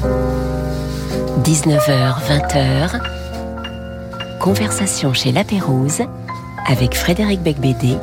[0.00, 6.00] 19h, 20h, conversation chez La Pérouse
[6.66, 7.98] avec Frédéric Becbédé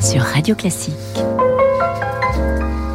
[0.00, 0.94] sur Radio Classique.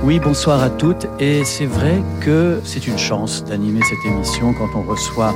[0.04, 1.06] Oui, bonsoir à toutes.
[1.20, 5.36] Et c'est vrai que c'est une chance d'animer cette émission quand on reçoit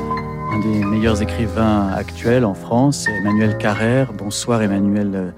[0.52, 4.12] un des meilleurs écrivains actuels en France, Emmanuel Carrère.
[4.14, 5.36] Bonsoir Emmanuel.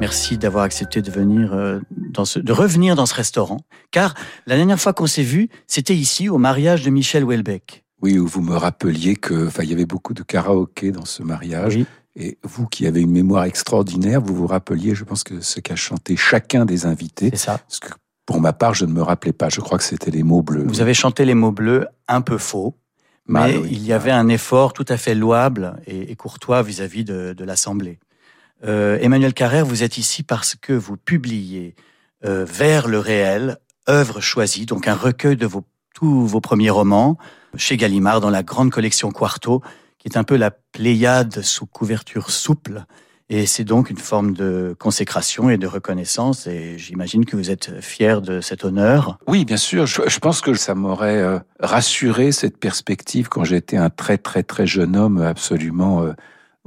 [0.00, 1.78] Merci d'avoir accepté de venir euh,
[2.10, 3.60] dans ce, de revenir dans ce restaurant.
[3.90, 4.14] Car
[4.46, 7.84] la dernière fois qu'on s'est vu, c'était ici au mariage de Michel Houellebecq.
[8.02, 11.22] Oui, où vous me rappeliez que, enfin, il y avait beaucoup de karaoké dans ce
[11.22, 11.78] mariage.
[12.16, 15.76] Et vous qui avez une mémoire extraordinaire, vous vous rappeliez, je pense que ce qu'a
[15.76, 17.30] chanté chacun des invités.
[17.30, 17.58] C'est ça.
[17.58, 17.88] Parce que
[18.26, 19.48] pour ma part, je ne me rappelais pas.
[19.48, 20.64] Je crois que c'était les mots bleus.
[20.66, 22.76] Vous avez chanté les mots bleus un peu faux.
[23.26, 27.98] mais il y avait un effort tout à fait louable et, courtois vis-à-vis de, l'Assemblée.
[28.64, 31.74] Euh, Emmanuel Carrère, vous êtes ici parce que vous publiez
[32.24, 37.18] euh, Vers le réel, œuvre choisie, donc un recueil de vos, tous vos premiers romans,
[37.56, 39.62] chez Gallimard dans la grande collection Quarto,
[39.98, 42.84] qui est un peu la Pléiade sous couverture souple.
[43.32, 46.48] Et c'est donc une forme de consécration et de reconnaissance.
[46.48, 49.18] Et j'imagine que vous êtes fier de cet honneur.
[49.28, 49.86] Oui, bien sûr.
[49.86, 54.66] Je, pense que ça m'aurait euh, rassuré cette perspective quand j'étais un très très très
[54.66, 56.12] jeune homme absolument euh,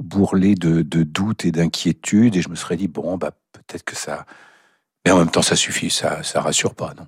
[0.02, 2.34] bourrelé de, de doutes et d'inquiétudes.
[2.36, 4.24] Et je me serais dit bon, bah peut-être que ça.
[5.04, 5.90] Mais en même temps, ça suffit.
[5.90, 7.06] Ça ça rassure pas, non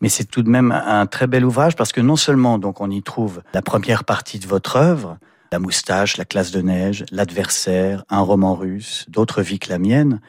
[0.00, 2.90] mais c'est tout de même un très bel ouvrage parce que non seulement donc on
[2.90, 5.18] y trouve la première partie de votre œuvre,
[5.52, 10.20] la moustache, la classe de neige, l'adversaire, un roman russe, d'autres vies que la mienne,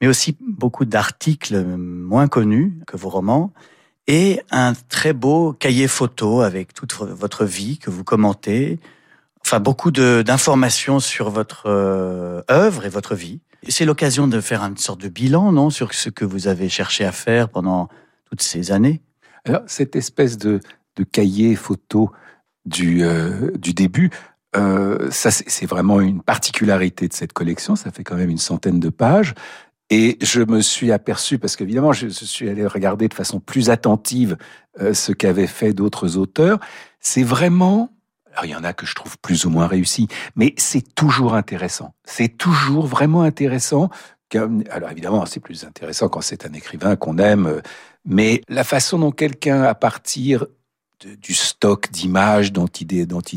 [0.00, 3.52] mais aussi beaucoup d'articles moins connus que vos romans
[4.08, 8.80] et un très beau cahier photo avec toute votre vie que vous commentez.
[9.44, 13.40] Enfin, beaucoup d'informations sur votre euh, œuvre et votre vie.
[13.68, 17.04] C'est l'occasion de faire une sorte de bilan, non, sur ce que vous avez cherché
[17.04, 17.88] à faire pendant
[18.24, 19.02] toutes ces années.
[19.44, 20.60] Alors, cette espèce de,
[21.10, 22.10] cahier photo
[22.64, 24.10] du, euh, début,
[24.56, 27.76] euh, ça c'est vraiment une particularité de cette collection.
[27.76, 29.34] Ça fait quand même une centaine de pages.
[29.90, 34.38] Et je me suis aperçu, parce qu'évidemment, je, suis allé regarder de façon plus attentive
[34.80, 36.58] euh, ce qu'avaient fait d'autres auteurs.
[36.98, 37.91] C'est vraiment,
[38.32, 41.34] alors il y en a que je trouve plus ou moins réussi, mais c'est toujours
[41.34, 41.94] intéressant.
[42.04, 43.90] C'est toujours vraiment intéressant.
[44.70, 47.60] Alors évidemment, c'est plus intéressant quand c'est un écrivain qu'on aime, euh,
[48.06, 50.46] mais la façon dont quelqu'un, à partir
[51.00, 52.86] du stock d'images dont il,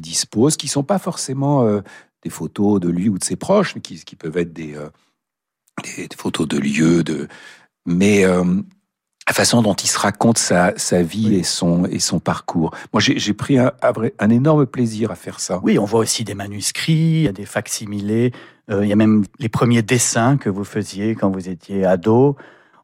[0.02, 1.82] dispose, qui sont pas forcément euh,
[2.24, 4.90] des photos de lui ou de ses proches, mais qui, peuvent être des, euh,
[5.98, 7.28] des, photos de lieux, de...
[7.86, 8.24] mais
[9.28, 12.72] la façon dont il se raconte sa, sa vie et, son, et son parcours.
[12.94, 13.72] Moi, j'ai pris un,
[14.20, 15.60] un, énorme plaisir à faire ça.
[15.64, 18.32] Oui, on voit aussi des manuscrits, il y a des facsimilés,
[18.70, 22.36] il y a même les premiers dessins que vous faisiez quand vous étiez ado.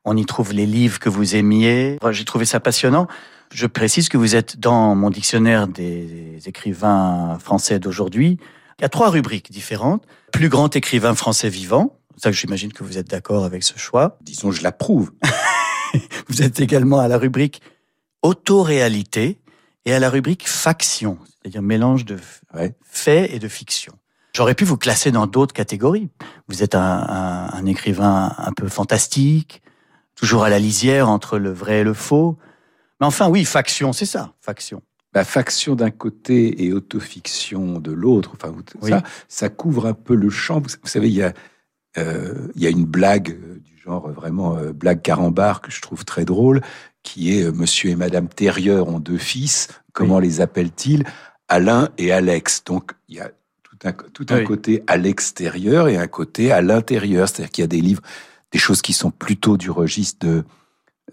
[0.04, 2.00] On y trouve les livres que vous aimiez.
[2.10, 3.08] J'ai trouvé ça passionnant.
[3.54, 8.40] Je précise que vous êtes dans mon dictionnaire des écrivains français d'aujourd'hui.
[8.80, 10.04] Il y a trois rubriques différentes.
[10.32, 11.98] Plus grand écrivain français vivant.
[12.18, 14.18] Ça, j'imagine que vous êtes d'accord avec ce choix.
[14.22, 15.12] Disons, je l'approuve.
[16.28, 17.62] vous êtes également à la rubrique
[18.22, 19.40] autoréalité
[19.86, 22.18] et à la rubrique faction, c'est-à-dire mélange de
[22.84, 23.94] faits et de fiction.
[24.34, 26.10] J'aurais pu vous classer dans d'autres catégories.
[26.48, 29.62] Vous êtes un, un, écrivain un peu fantastique,
[30.16, 32.38] toujours à la lisière entre le vrai et le faux.
[33.00, 34.82] Mais enfin, oui, faction, c'est ça, faction.
[35.14, 40.30] Bah, faction d'un côté et autofiction de l'autre, enfin, ça, ça couvre un peu le
[40.30, 40.62] champ.
[40.62, 41.34] Vous, savez, il y a,
[41.98, 45.82] euh, il y a une blague euh, du genre euh, vraiment blague carambar que je
[45.82, 46.62] trouve très drôle,
[47.04, 49.68] qui est Monsieur et Madame Terrieur ont deux fils.
[49.94, 51.04] Comment les appelle-t-il
[51.52, 52.64] Alain et Alex.
[52.64, 53.30] Donc il y a
[53.64, 57.28] tout un, tout un côté à l'extérieur et un côté à l'intérieur.
[57.28, 58.02] C'est-à-dire qu'il y a des livres
[58.52, 60.44] des choses qui sont plutôt du registre de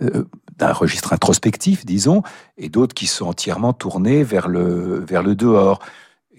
[0.02, 0.24] euh,
[0.56, 2.22] d'un registre introspectif, disons,
[2.56, 5.80] et d'autres qui sont entièrement tournés vers le vers le dehors.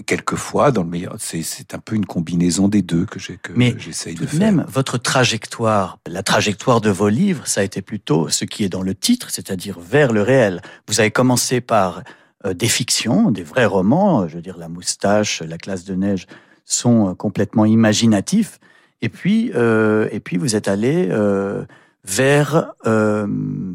[0.04, 4.40] Quelquefois, dans le meilleur, c'est un peu une combinaison des deux que j'essaye de faire.
[4.40, 8.70] Même votre trajectoire, la trajectoire de vos livres, ça a été plutôt ce qui est
[8.70, 10.62] dans le titre, c'est-à-dire vers le réel.
[10.88, 12.04] Vous avez commencé par
[12.46, 16.28] euh, des fictions, des vrais romans, je veux dire La Moustache, La Classe de Neige,
[16.66, 18.60] sont euh, complètement imaginatifs.
[19.02, 21.64] Et puis, euh, et puis vous êtes allé euh,
[22.04, 23.28] vers euh,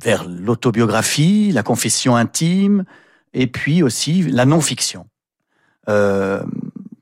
[0.03, 2.85] vers l'autobiographie, la confession intime,
[3.33, 5.07] et puis aussi la non-fiction.
[5.89, 6.43] Euh,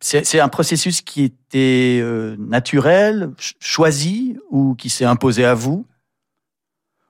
[0.00, 3.30] c'est un processus qui était euh, naturel,
[3.60, 5.86] choisi ou qui s'est imposé à vous?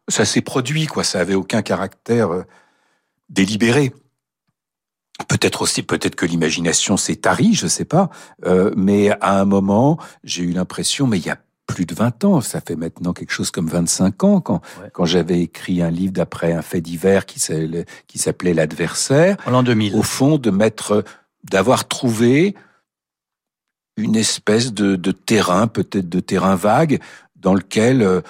[0.09, 1.03] Ça s'est produit, quoi.
[1.05, 2.43] Ça avait aucun caractère euh,
[3.31, 3.93] délibéré.
[5.29, 8.11] Peut-être aussi, peut-être que l'imagination s'est tarie, je sais pas.
[8.45, 12.25] Euh, mais à un moment, j'ai eu l'impression, mais il y a plus de 20
[12.25, 14.91] ans, ça fait maintenant quelque chose comme 25 ans, quand, Ouais.
[14.93, 19.53] quand j'avais écrit un livre d'après un fait divers qui s'appelait qui s'appelait L'adversaire, En
[19.53, 19.95] l'an 2000.
[19.95, 21.05] au fond de mettre,
[21.45, 22.55] d'avoir trouvé
[23.97, 27.01] une espèce de, terrain, peut-être de terrain vague,
[27.37, 28.21] dans lequel euh,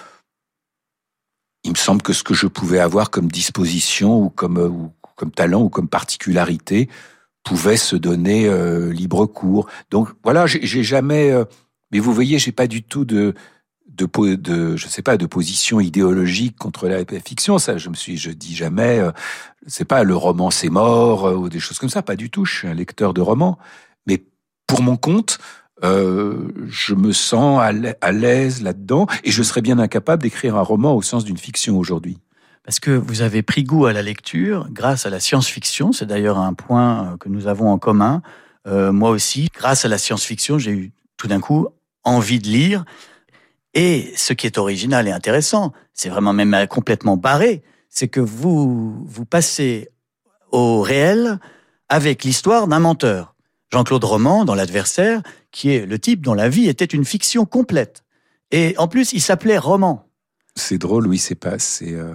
[1.64, 5.62] il me semble que ce que je pouvais avoir comme disposition ou comme, euh, talent
[5.62, 6.88] ou comme particularité
[7.44, 9.69] pouvait se donner euh, libre cours.
[9.91, 11.32] Donc voilà, j'ai jamais.
[11.93, 13.35] mais vous voyez, j'ai pas du tout de
[13.97, 17.59] de, je sais pas de position idéologique contre la fiction.
[17.59, 18.99] Ça, je me suis, je dis jamais.
[18.99, 19.12] euh,
[19.67, 22.03] c'est pas le roman c'est mort euh, ou des choses comme ça.
[22.03, 22.44] Pas du tout.
[22.44, 23.59] Je suis un lecteur de romans,
[24.06, 24.25] mais
[24.67, 25.39] pour mon compte.
[25.85, 30.55] euh, je me sens à l'a- à l'aise là-dedans et je serais bien incapable d'écrire
[30.56, 32.19] un roman au sens d'une fiction aujourd'hui.
[32.65, 35.91] Parce que vous avez pris goût à la lecture grâce à la science-fiction.
[35.91, 38.23] C'est d'ailleurs un point que nous avons en commun.
[38.65, 41.67] Moi aussi, grâce à la science-fiction, j'ai eu tout d'un coup
[42.05, 42.85] envie de lire.
[43.75, 48.21] Et ce qui est original et intéressant, c'est vraiment même euh, complètement barré, c'est que
[48.21, 49.89] vous vous passez
[50.51, 51.39] au réel
[51.89, 53.35] avec l'histoire d'un menteur.
[53.73, 58.05] Jean-Claude Roman, dans L'Adversaire, qui est le type dont la vie était une fiction complète.
[58.51, 60.07] Et en plus, il s'appelait Roman.
[60.55, 61.93] C'est drôle, oui, c'est pas, c'est.
[61.95, 62.15] euh,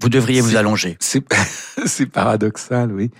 [0.00, 0.96] Vous devriez vous allonger.
[0.98, 1.22] C'est
[1.86, 3.10] c'est paradoxal, oui.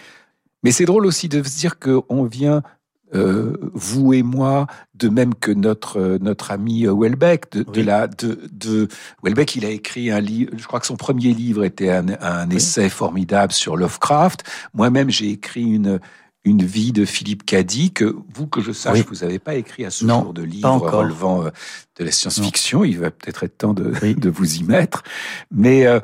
[0.65, 2.63] Mais c'est drôle aussi de se dire qu'on vient,
[3.14, 7.82] euh, vous et moi, de même que notre euh, notre ami euh, Welbeck, de, de
[7.82, 8.88] la de, de
[9.23, 10.53] Welbeck, il a écrit un livre.
[10.56, 12.56] Je crois que son premier livre était un, un Oui.
[12.56, 14.44] essai formidable sur Lovecraft.
[14.75, 16.00] Moi-même, j'ai écrit une
[16.44, 19.05] une vie de Philippe Cady que vous que je sache, Oui.
[19.09, 21.50] vous n'avez pas écrit à ce Non, jour de livre relevant euh,
[21.99, 22.82] de la science-fiction.
[22.85, 25.05] Il va peut-être être temps de, de vous y mettre.
[25.53, 26.00] Mais euh,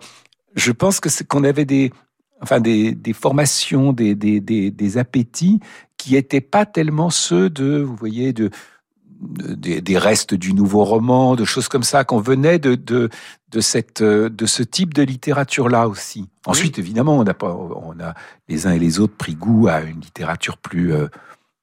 [0.55, 1.93] je pense que c'est qu'on avait des,
[2.41, 5.61] enfin des, des formations, des, des, des, appétits
[5.97, 8.51] qui étaient pas tellement ceux de, vous voyez, de,
[9.21, 13.09] de- des, restes du nouveau roman, de choses comme ça, qu'on venait de, de,
[13.51, 16.29] de, cette, de ce type de littérature-là aussi.
[16.47, 18.15] Ensuite, évidemment, on a, pas, on a
[18.49, 21.09] les uns et les autres pris goût à une littérature plus, euh,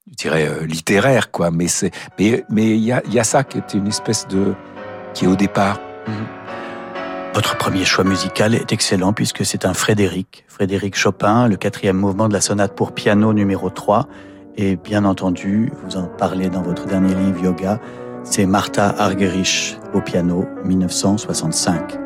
[0.09, 1.51] je dirais, euh, littéraire, quoi.
[1.51, 4.27] Mais c'est, mais, mais il y a, il y a ça qui était une espèce
[4.27, 4.53] de,
[5.13, 5.79] qui est au départ.
[7.35, 12.29] Votre premier choix musical est excellent puisque c'est un Frédéric, Frédéric Chopin, le quatrième mouvement
[12.29, 14.07] de la sonate pour piano numéro 3.
[14.55, 17.81] Et bien entendu, vous en parlez dans votre dernier livre Yoga,
[18.23, 22.04] c'est Martha Argerich au piano 1965.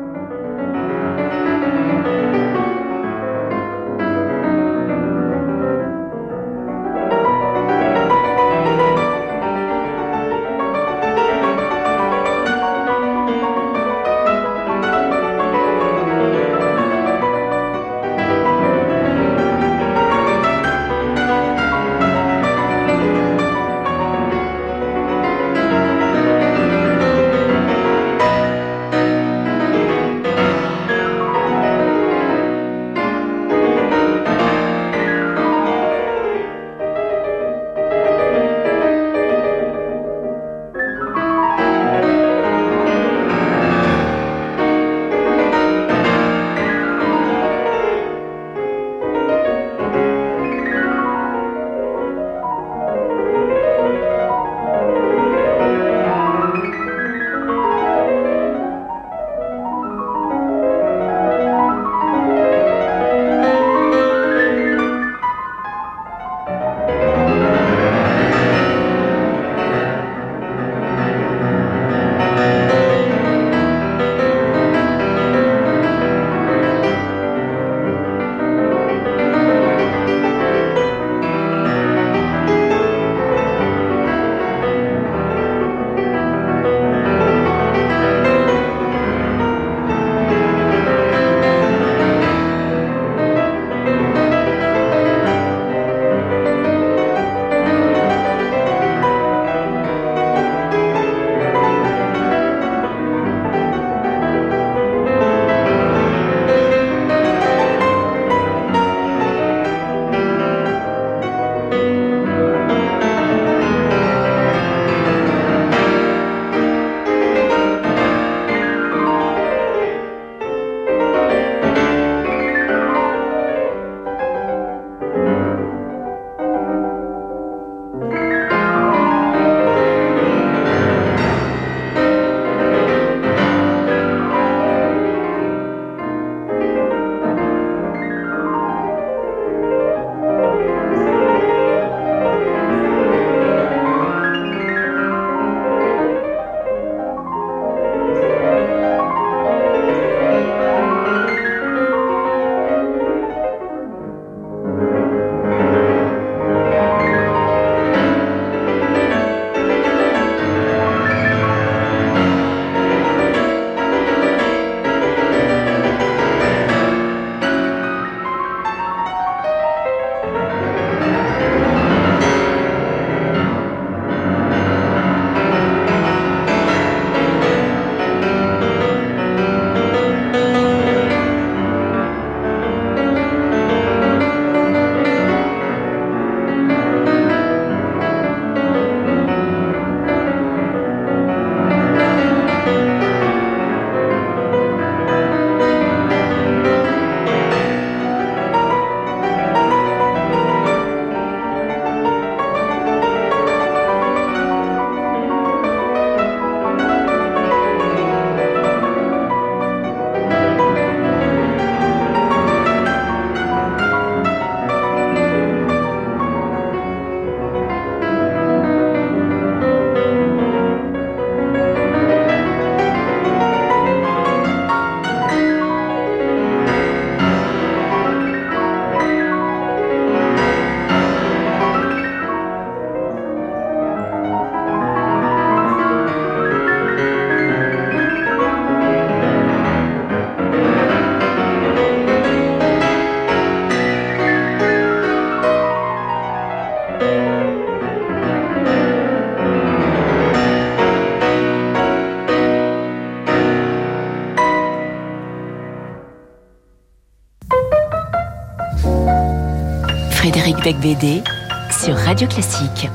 [260.80, 261.22] Becbédé
[261.70, 262.88] sur Radio Classique.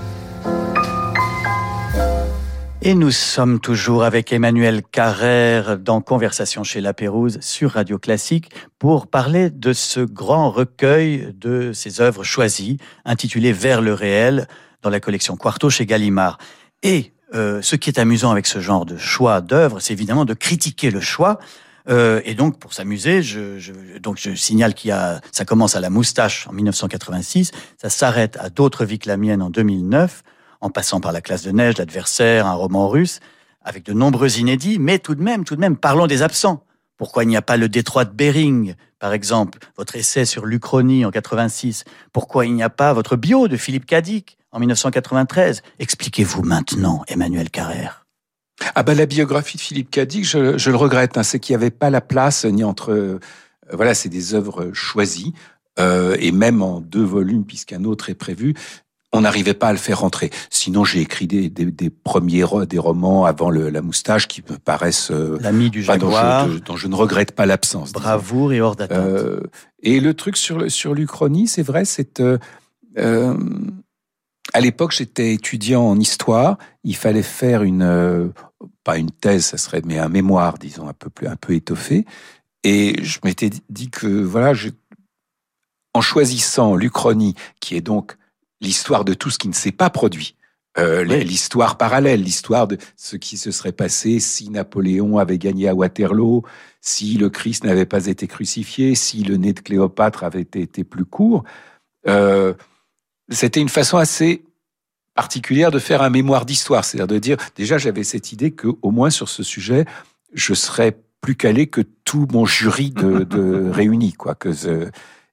[2.82, 8.50] Et nous sommes toujours avec Emmanuel Carrère dans Conversation chez La Pérouse sur Radio Classique
[8.80, 14.48] pour parler de ce grand recueil de ses œuvres choisies intitulé Vers le réel
[14.82, 16.40] dans la collection Quarto chez Gallimard.
[16.82, 20.34] Et euh, ce qui est amusant avec ce genre de choix d'œuvres, c'est évidemment de
[20.34, 21.38] critiquer le choix.
[21.88, 25.76] Euh, et donc, pour s'amuser, je, je, donc je signale qu'il y a, ça commence
[25.76, 30.24] à la moustache en 1986, ça s'arrête à d'autres vies que la mienne en 2009
[30.62, 33.20] en passant par La classe de neige, L'adversaire, un roman russe,
[33.62, 36.64] avec de nombreux inédits, mais tout de même, tout de même, parlons des absents.
[36.98, 41.06] Pourquoi il n'y a pas le détroit de Bering, par exemple, votre essai sur l'Uchronie
[41.06, 46.44] en 86 Pourquoi il n'y a pas votre bio de Philippe Cadic en 1993 Expliquez-vous
[46.44, 48.05] maintenant, Emmanuel Carrère.
[48.74, 51.62] Ah bah la biographie de Philippe Cadic, je, je le regrette, hein, c'est qu'il n'y
[51.62, 52.92] avait pas la place ni entre...
[52.92, 53.20] Euh,
[53.72, 55.34] voilà, c'est des œuvres choisies.
[55.78, 58.54] Euh, et même en deux volumes, puisqu'un autre est prévu,
[59.16, 60.30] on n'arrivait pas à le faire rentrer.
[60.50, 65.38] Sinon, j'ai écrit des, des, premiers des romans avant la moustache qui me paraissent euh,
[65.42, 67.92] l'ami du jaguar, dont je, ne regrette pas l'absence.
[67.94, 68.98] Bravoure et hors d'attente.
[68.98, 69.42] Euh,
[69.82, 72.38] et le truc sur sur l'Uchronie, c'est vrai, c'est euh,
[72.98, 73.36] euh,
[74.54, 76.58] à l'époque, j'étais étudiant en histoire.
[76.84, 78.32] Il fallait faire une
[78.86, 82.06] pas une thèse, ça serait mais un mémoire, disons un peu plus un peu étoffé.
[82.64, 84.70] Et je m'étais dit que voilà, je,
[85.94, 88.16] en choisissant l'Uchronie, qui est donc
[88.62, 90.36] l'histoire de tout ce qui ne s'est pas produit.
[90.78, 95.74] Euh, L'histoire parallèle, l'histoire de ce qui se serait passé si Napoléon avait gagné à
[95.74, 96.44] Waterloo,
[96.82, 101.06] si le Christ n'avait pas été crucifié, si le nez de Cléopâtre avait été, plus
[101.06, 101.44] court.
[102.08, 102.54] Euh,
[103.30, 104.44] C'était une façon assez
[105.16, 108.92] particulière de faire un mémoire d'histoire, c'est-à-dire de dire déjà j'avais cette idée que au
[108.92, 109.86] moins sur ce sujet
[110.34, 114.36] je serais plus calé que tout mon jury de, de réunis quoi.
[114.36, 114.52] Que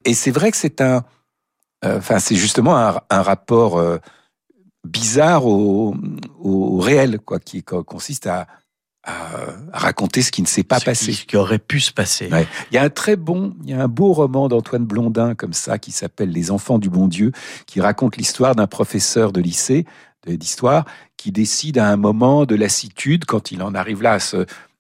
[0.04, 1.04] et c'est vrai que c'est un
[1.84, 3.98] euh, enfin, c'est justement un, rapport euh,
[4.84, 5.94] bizarre au,
[6.78, 8.46] réel, quoi, qui consiste à,
[9.72, 12.30] raconter ce qui ne s'est pas passé, ce qui aurait pu se passer.
[12.70, 15.52] Il y a un très bon, il y a un beau roman d'Antoine Blondin comme
[15.52, 17.32] ça qui s'appelle Les Enfants du Bon Dieu,
[17.66, 19.86] qui raconte l'histoire d'un professeur de lycée
[20.26, 20.84] d'histoire
[21.16, 24.18] qui décide à un moment de lassitude, quand il en arrive là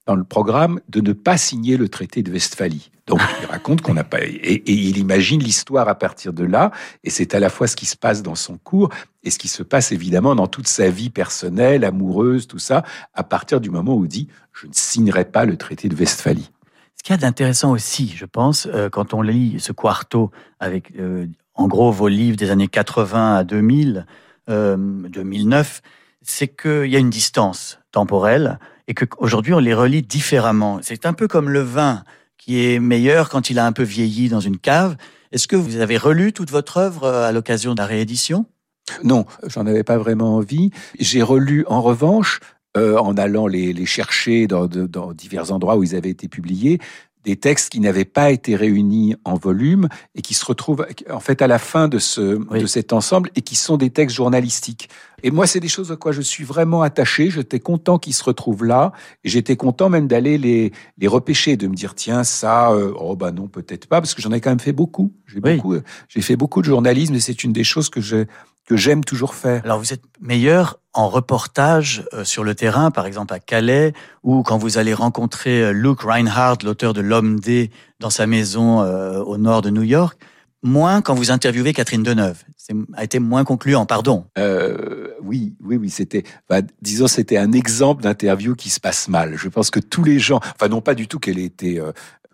[0.06, 2.90] dans le programme, de ne pas signer le traité de Westphalie.
[3.06, 6.70] Donc il raconte qu'on n'a pas et, il imagine l'histoire à partir de là
[7.04, 8.90] et c'est à la fois ce qui se passe dans son cours
[9.24, 13.24] et ce qui se passe évidemment dans toute sa vie personnelle, amoureuse, tout ça à
[13.24, 16.50] partir du moment où il dit je ne signerai pas le traité de Westphalie.
[16.96, 20.30] Ce qu'il y a d'intéressant aussi, je pense, euh, quand on lit ce quarto
[20.60, 24.06] avec euh, en gros vos livres des années 80 à 2000,
[24.46, 25.88] 2009, euh,
[26.22, 30.78] c'est qu'il y a une distance temporelle et qu'aujourd'hui on les relit différemment.
[30.82, 32.04] C'est un peu comme le vin
[32.38, 34.96] qui est meilleur quand il a un peu vieilli dans une cave.
[35.30, 38.46] Est-ce que vous avez relu toute votre œuvre euh, à l'occasion de la réédition?
[39.04, 40.70] Non, j'en avais pas vraiment envie.
[40.98, 42.40] J'ai relu en revanche,
[42.76, 44.66] euh, en allant les, chercher dans,
[45.14, 46.80] divers endroits où ils avaient été publiés,
[47.24, 51.42] des textes qui n'avaient pas été réunis en volume et qui se retrouvent en fait
[51.42, 54.88] à la fin de, ce, de cet ensemble et qui sont des textes journalistiques.
[55.22, 57.30] Et moi, c'est des choses à quoi je suis vraiment attaché.
[57.30, 61.68] J'étais content qu'ils se retrouvent là et j'étais content même d'aller les, les repêcher, de
[61.68, 64.50] me dire tiens ça, euh, oh bah non peut-être pas parce que j'en ai quand
[64.50, 65.12] même fait beaucoup.
[65.26, 68.26] J'ai beaucoup, euh, j'ai fait beaucoup de journalisme et c'est une des choses que j'ai
[68.66, 69.62] que j'aime toujours faire.
[69.64, 73.92] Alors vous êtes meilleur en reportage euh, sur le terrain, par exemple à Calais,
[74.22, 78.82] ou quand vous allez rencontrer euh, Luke Reinhardt, l'auteur de L'homme D, dans sa maison
[78.82, 80.18] euh, au nord de New York,
[80.62, 82.42] moins quand vous interviewez Catherine Deneuve.
[82.56, 84.26] C'est a été moins concluant, pardon.
[84.38, 89.34] Euh, oui, oui, oui, c'était, bah, disons, c'était un exemple d'interview qui se passe mal.
[89.36, 91.82] Je pense que tous les gens, enfin non pas du tout qu'elle ait été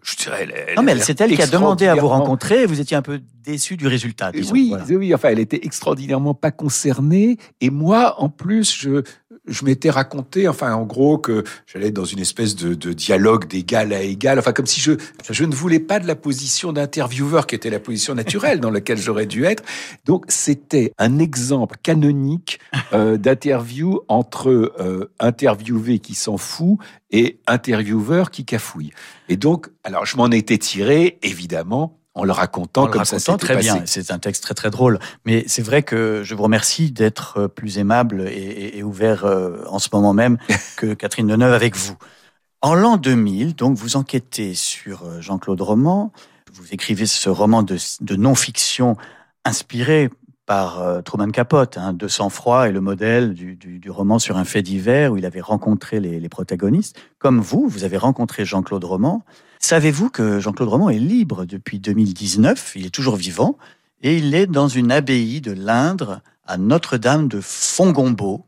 [0.03, 0.49] je dirais.
[0.77, 3.21] non, mais c'est elle qui a demandé à vous rencontrer et vous étiez un peu
[3.45, 4.31] déçu du résultat.
[4.53, 7.39] oui, oui, enfin, elle était extraordinairement pas concernée.
[7.61, 9.03] Et moi, en plus, je,
[9.49, 14.03] je m'étais raconté, enfin, en gros, que j'allais dans une espèce de, dialogue d'égal à
[14.03, 14.93] égal, enfin, comme si je,
[15.31, 18.99] je ne voulais pas de la position d'intervieweur qui était la position naturelle dans laquelle
[18.99, 19.63] j'aurais dû être.
[20.05, 22.61] Donc, c'était un exemple canonique
[22.93, 26.79] euh, d'interview entre euh, interviewé qui s'en fout
[27.11, 28.93] et intervieweur qui cafouille.
[29.29, 33.83] Et donc, alors, je m'en étais tiré, évidemment, en le racontant comme ça très bien.
[33.87, 37.49] C'est un texte très très drôle, mais c'est vrai que je vous remercie d'être euh,
[37.49, 40.37] plus aimable et, ouvert euh, en ce moment même
[40.77, 41.97] que Catherine Deneuve avec vous.
[42.61, 46.13] En l'an 2000, donc vous enquêtez sur euh, Jean-Claude Roman,
[46.53, 47.77] vous écrivez ce roman de,
[48.17, 48.97] non-fiction
[49.45, 50.11] inspiré
[50.45, 55.13] par Truman Capote, hein, de sang-froid et le modèle du, roman sur un fait divers
[55.13, 56.99] où il avait rencontré les, les protagonistes.
[57.19, 59.25] Comme vous, vous avez rencontré Jean-Claude Roman.
[59.61, 63.59] Savez-vous que Jean-Claude Roman est libre depuis 2019 Il est toujours vivant
[64.03, 68.47] et il est dans une abbaye de l'Indre à Notre-Dame de Fongombo,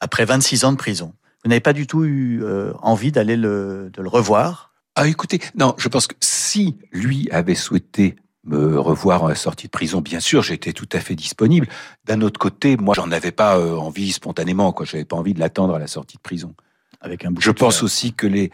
[0.00, 1.12] après 26 ans de prison.
[1.44, 4.72] Vous n'avez pas du tout eu euh, envie d'aller le, de le revoir?
[4.94, 9.70] Ah, écoutez, non, je pense que si lui avait souhaité me revoir en sortie de
[9.70, 11.66] prison, bien sûr, j'étais tout à fait disponible.
[12.04, 14.86] D'un autre côté, moi, j'en avais pas euh, envie spontanément, quoi.
[14.86, 16.54] J'avais pas envie de l'attendre à la sortie de prison.
[17.00, 18.50] avec un Je pense aussi que les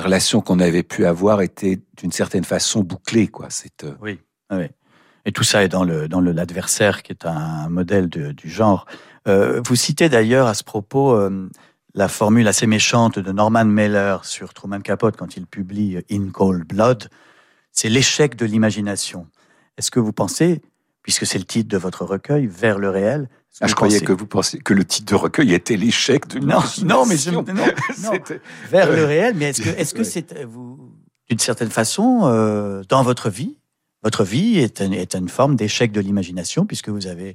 [0.00, 3.46] relations qu'on avait pu avoir étaient d'une certaine façon bouclées, quoi.
[3.50, 4.66] C'est euh, Oui, oui.
[5.26, 8.48] Et tout ça est dans le dans le l'adversaire qui est un modèle de- du
[8.48, 8.86] genre.
[9.28, 11.48] Euh, vous citez d'ailleurs à ce propos euh,
[11.94, 16.64] la formule assez méchante de Norman Mailer sur Truman Capote quand il publie In Cold
[16.66, 17.08] Blood.
[17.72, 19.26] C'est l'échec de l'imagination.
[19.76, 20.62] Est-ce que vous pensez,
[21.10, 23.28] puisque c'est le titre de votre recueil, vers le réel
[23.60, 26.38] Ah, je croyais pensez- que vous pensiez que le titre de recueil était l'échec de
[26.38, 28.12] non, non, mais je, non, non,
[28.70, 29.34] vers le réel.
[29.36, 30.78] Mais est-ce que, est-ce que c'est euh, vous,
[31.28, 33.58] d'une certaine façon, euh, dans votre vie,
[34.04, 37.34] votre vie est, un- est une forme d'échec de l'imagination puisque vous avez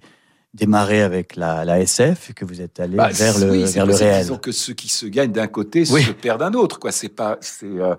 [0.53, 3.85] démarré avec la, la SF et que vous êtes allé Bah, vers le, oui, vers
[3.85, 4.21] le réel.
[4.21, 6.01] Disons que ceux qui se gagnent d'un côté Oui.
[6.01, 6.93] se perdent d'un autre, quoi.
[6.93, 7.95] C'est pas, c'est euh,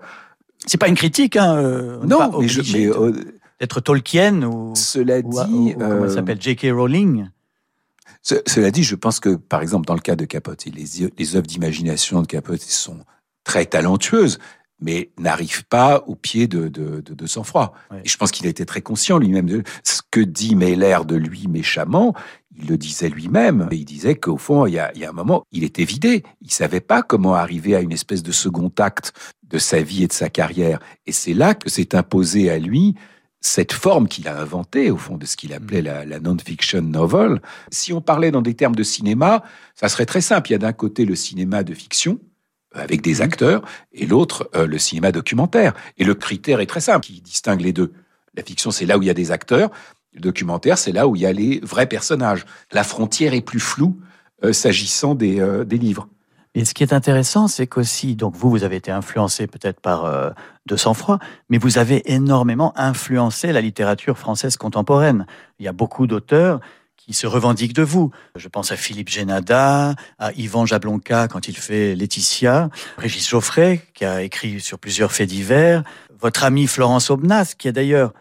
[0.65, 1.55] C'est pas une critique, hein.
[1.55, 3.13] euh, non, mais, je, obligé mais de- euh,
[3.59, 6.67] d'être Tolkien ou, cela ou- dit, ou- ou comment euh, s'appelle, J.K.
[6.71, 7.29] Rowling?
[8.21, 10.85] Ce- Cela dit, je pense que, par exemple, dans le cas de Capote, les,
[11.17, 12.99] les œuvres d'imagination de Capote sont
[13.43, 14.39] très talentueuses,
[14.79, 17.73] mais n'arrivent pas au pied de, de, de, de sang-froid.
[18.03, 21.15] Et je pense qu'il a été très conscient lui-même de ce que dit Meller de
[21.15, 22.13] lui méchamment.
[22.59, 23.69] Il le disait lui-même.
[23.71, 26.23] Il disait qu'au fond, il y, a, il y a un moment, il était vidé.
[26.41, 30.07] Il savait pas comment arriver à une espèce de second acte de sa vie et
[30.07, 30.79] de sa carrière.
[31.07, 32.93] Et c'est là que s'est imposé à lui
[33.47, 37.41] cette forme qu'il a inventée, au fond, de ce qu'il appelait la, la non-fiction novel.
[37.71, 39.43] Si on parlait dans des termes de cinéma,
[39.75, 40.49] ça serait très simple.
[40.49, 42.19] Il y a d'un côté le cinéma de fiction,
[42.75, 43.61] euh, avec des acteurs,
[43.93, 45.73] et l'autre, euh, le cinéma documentaire.
[45.97, 47.93] Et le critère est très simple, qui distingue les deux.
[48.35, 49.71] La fiction, c'est là où il y a des acteurs.
[50.13, 52.45] Le documentaire, c'est là où il y a les vrais personnages.
[52.71, 53.99] La frontière est plus floue
[54.43, 56.07] euh, s'agissant des, euh, des livres.
[56.57, 60.05] Et ce qui est intéressant, c'est qu'aussi, donc vous, vous avez été influencé peut-être par
[60.05, 60.31] euh,
[60.65, 65.27] De sang-froid, mais vous avez énormément influencé la littérature française contemporaine.
[65.59, 66.59] Il y a beaucoup d'auteurs
[66.95, 68.09] qui se revendiquent de vous.
[68.35, 74.03] Je pense à Philippe Génada, à Yvan Jablonka quand il fait Laetitia, Régis Geoffrey qui
[74.03, 75.83] a écrit sur plusieurs faits divers,
[76.19, 78.13] votre ami Florence Aubenas qui a d'ailleurs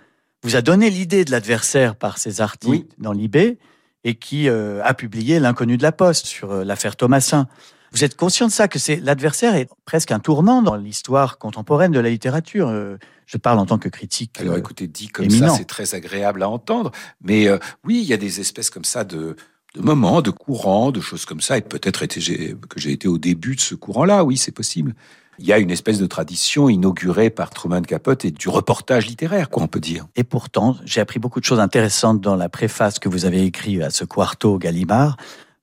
[0.42, 2.87] vous a donné l'idée de l'adversaire par ses articles Oui.
[2.99, 3.57] dans l'IB
[4.05, 7.49] et qui euh, a publié L'inconnu de la Poste sur euh, l'affaire Thomasin.
[7.97, 11.93] Vous êtes conscient de ça, que c'est l'adversaire est presque un tournant dans l'histoire contemporaine
[11.93, 12.69] de la littérature.
[12.69, 14.39] Euh, Je parle en tant que critique.
[14.39, 15.49] Alors euh, écoutez, dit comme éminent.
[15.49, 16.93] ça, c'est très agréable à entendre.
[17.23, 19.35] Mais euh, oui, il y a des espèces comme ça de,
[19.75, 21.57] de moments, de courants, de choses comme ça.
[21.57, 24.25] Et peut-être que j'ai été au début de ce courant-là.
[24.25, 24.95] Oui, c'est possible.
[25.39, 29.49] Il y a une espèce de tradition inaugurée par Truman Capote et du reportage littéraire,
[29.49, 30.07] quoi, on peut dire.
[30.17, 33.81] Et pourtant, j'ai appris beaucoup de choses intéressantes dans la préface que vous avez écrite
[33.81, 35.17] à ce quarto Gallimard.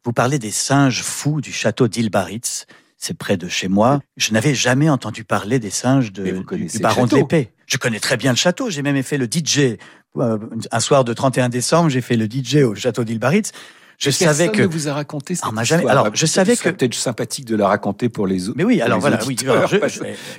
[0.05, 2.65] Vous parlez des singes fous du château d'Ilbaritz.
[2.97, 3.99] C'est près de chez moi.
[4.17, 7.51] Je n'avais jamais entendu parler des singes de, du, du baron de l'épée.
[7.65, 8.69] Je connais très bien le château.
[8.69, 9.77] J'ai même fait le DJ.
[10.17, 10.37] Euh,
[10.71, 13.51] Un soir de 31 décembre, j'ai fait le DJ au château d'Ilbaritz.
[13.97, 16.55] Je savais que ne vous a raconté cette Ah, on m'a jamais- alors, je savais
[16.55, 18.57] que- peut-être sympathique de la raconter pour les autres.
[18.57, 19.69] Mais oui, alors voilà, oui, alors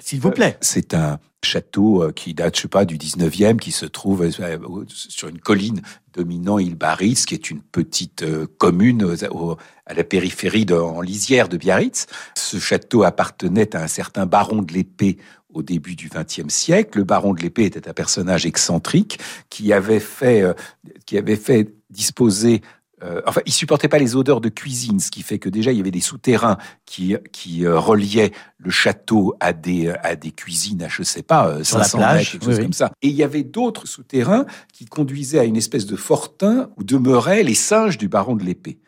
[0.01, 0.57] s'il vous plaît.
[0.61, 4.31] C'est un château euh, qui date, je sais pas, du 19e, qui se trouve euh,
[4.89, 5.83] sur une colline
[6.15, 11.49] dominant Île-Baritz, qui est une petite euh, commune aux- à la périphérie de, en lisière
[11.51, 12.07] de Biarritz.
[12.37, 15.19] Ce château appartenait à un certain baron de l'épée
[15.53, 16.99] au début du XXe siècle.
[16.99, 19.19] Le baron de l'épée était un personnage excentrique
[19.51, 20.55] qui avait fait, euh,
[21.07, 22.63] qui avait fait disposer
[23.05, 25.77] euh, enfin, il supportait pas les odeurs de cuisine, ce qui fait que déjà il
[25.77, 30.83] y avait des souterrains qui qui euh, reliaient le château à des à des cuisines
[30.83, 32.65] à je sais pas euh, Sur la 500 plage, mètres, quelque oui, chose oui.
[32.65, 32.93] comme ça.
[33.03, 37.43] Et il y avait d'autres souterrains qui conduisaient à une espèce de fortin où demeuraient
[37.43, 38.79] les singes du baron de l'épée.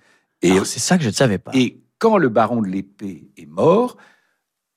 [0.42, 1.50] Et Alors, C'est ça que je ne savais pas.
[1.54, 3.96] et quand le baron de l'épée est mort,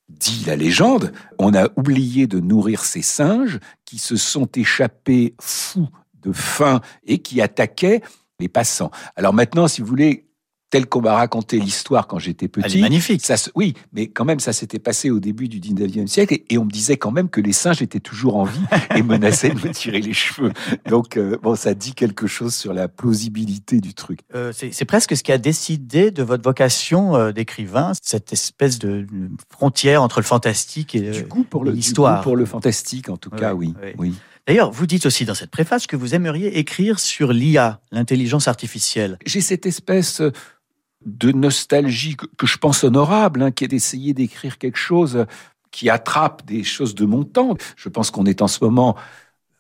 [0.10, 5.89] dit la légende, on a oublié de nourrir ces singes qui se sont échappés fous
[6.21, 8.02] de faim et qui attaquaient
[8.39, 8.91] les passants.
[9.15, 10.25] Alors maintenant, si vous voulez,
[10.71, 13.25] tel qu'on m'a raconté l'histoire quand j'étais Elle est petit, magnifique.
[13.25, 16.58] ça oui, mais quand même, ça s'était passé au début du 19e siècle et, et
[16.60, 18.60] on me disait quand même que les singes étaient toujours en vie
[18.95, 20.54] et menaçaient de me tirer les cheveux.
[20.88, 24.19] Donc, euh, bon, ça dit quelque chose sur la plausibilité du truc.
[24.36, 29.08] Euh, c'est presque ce qui a décidé de votre vocation euh, d'écrivain, cette espèce de
[29.52, 32.17] frontière entre le fantastique et Du goût pour le, du l'histoire.
[32.19, 33.73] goût pour le fantastique, en tout cas, oui.
[33.82, 33.93] oui.
[33.97, 34.13] oui.
[34.50, 39.20] D'ailleurs, vous dites aussi dans cette préface que vous aimeriez écrire sur l'IA, l'intelligence artificielle.
[39.24, 40.24] J'ai cette espèce
[41.06, 45.28] de nostalgie que, je pense honorable, hein, qui est d'essayer d'écrire quelque chose
[45.70, 47.58] qui attrape des choses de mon temps.
[47.76, 48.96] Je pense qu'on est en ce moment,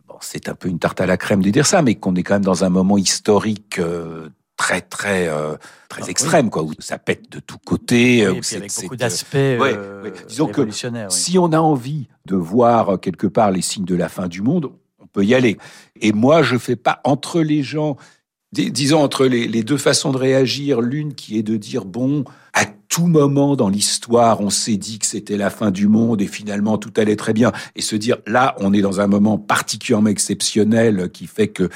[0.07, 2.23] bon, c'est un peu une tarte à la crème de dire ça, mais qu'on est
[2.23, 5.55] quand même dans un moment historique euh, très très euh,
[5.87, 8.27] très Ah, extrême, quoi, où ça pète de tous côtés.
[8.27, 10.13] Oui, où et avec beaucoup euh, d'aspects euh, ouais.
[10.27, 11.09] Disons que oui.
[11.09, 14.41] Si on a envie de voir euh, quelque part les signes de la fin du
[14.41, 14.78] monde, on
[15.11, 15.57] peut y aller.
[16.01, 17.97] Et moi, je fais pas entre les gens,
[18.51, 22.23] dis- disons entre les, les deux façons de réagir, l'une qui est de dire bon,
[22.53, 26.27] à tout moment dans l'histoire, on s'est dit que c'était la fin du monde et
[26.27, 30.09] finalement tout allait très bien, et se dire là, on est dans un moment particulièrement
[30.09, 31.69] exceptionnel qui fait que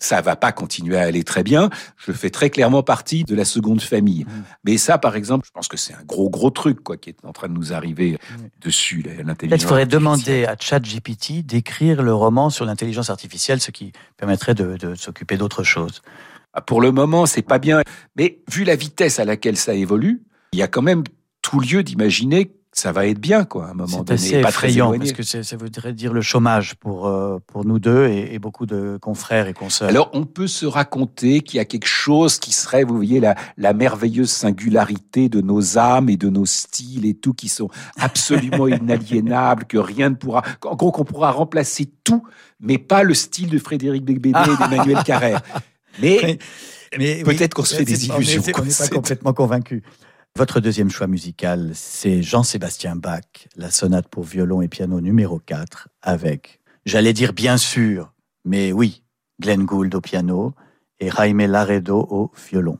[0.00, 1.70] ça va pas continuer à aller très bien.
[1.96, 4.24] Je fais très clairement partie de la seconde famille.
[4.24, 4.42] Mhm.
[4.64, 7.16] Mais ça, par exemple, je pense que c'est un gros, gros truc, quoi, qui est
[7.24, 8.44] en train de nous arriver Oui.
[8.60, 9.36] dessus, l'intelligence.
[9.38, 14.76] Peut-être faudrait demander à ChatGPT d'écrire le roman sur l'intelligence artificielle, ce qui permettrait de,
[14.76, 16.02] de s'occuper d'autre chose.
[16.54, 17.82] Ah, Pour le moment, c'est pas bien.
[18.16, 21.04] Mais vu la vitesse à laquelle ça évolue, il y a quand même
[21.42, 24.42] tout lieu d'imaginer ça va être bien, quoi, à un moment C'est donné.
[24.42, 28.06] très effrayant parce que c'est- ça voudrait dire le chômage pour, euh, pour nous deux
[28.06, 29.88] et, et beaucoup de confrères et consoeurs.
[29.88, 33.34] Alors, on peut se raconter qu'il y a quelque chose qui serait, vous voyez, la,
[33.56, 38.66] la merveilleuse singularité de nos âmes et de nos styles et tout, qui sont absolument
[38.68, 42.22] inaliénables, que rien ne pourra, en gros, qu'on pourra remplacer tout,
[42.60, 45.42] mais pas le style de Frédéric Becbédé et d'Emmanuel Carrère.
[46.00, 46.38] Mais
[46.98, 49.82] Mais peut-être qu'on se fait des c'est- illusions, On n'est pas C'est- complètement convaincu.
[50.36, 55.88] Votre deuxième choix musical, c'est Jean-Sébastien Bach, la sonate pour violon et piano numéro 4,
[56.02, 58.12] avec, j'allais dire bien sûr,
[58.44, 59.02] mais oui,
[59.40, 60.54] Glenn Gould au piano
[61.00, 62.78] et Jaime Laredo au violon.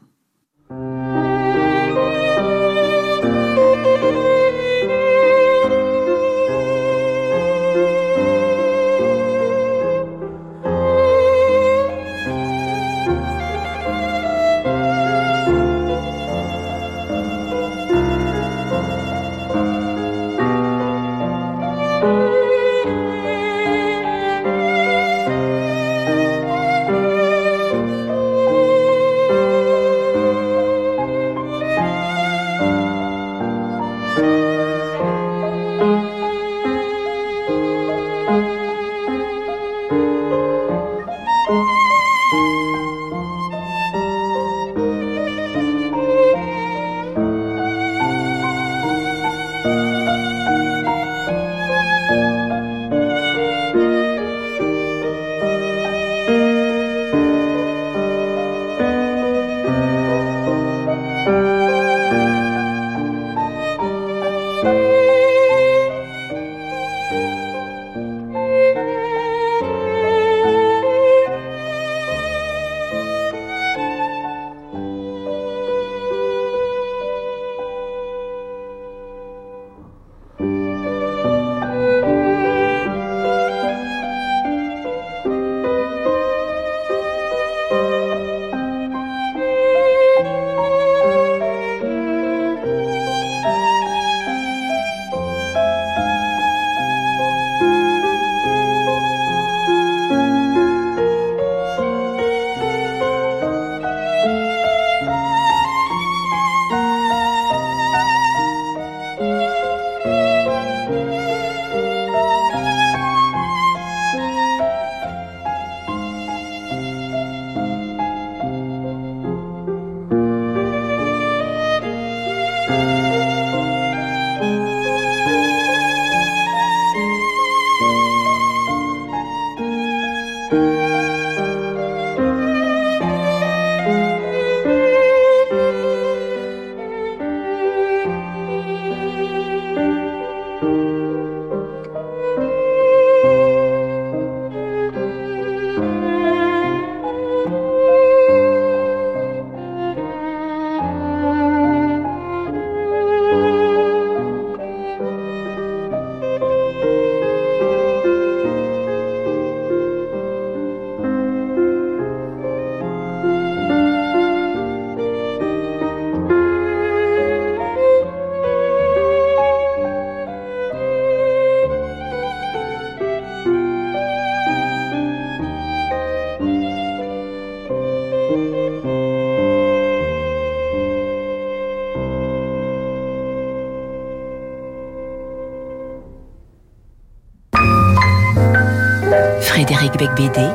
[190.01, 190.49] Becbédé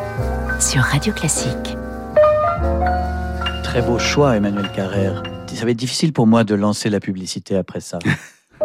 [0.59, 1.77] sur Radio Classique.
[3.63, 5.21] Très beau choix, Emmanuel Carrère.
[5.53, 7.99] Ça va être difficile pour moi de lancer la publicité après ça.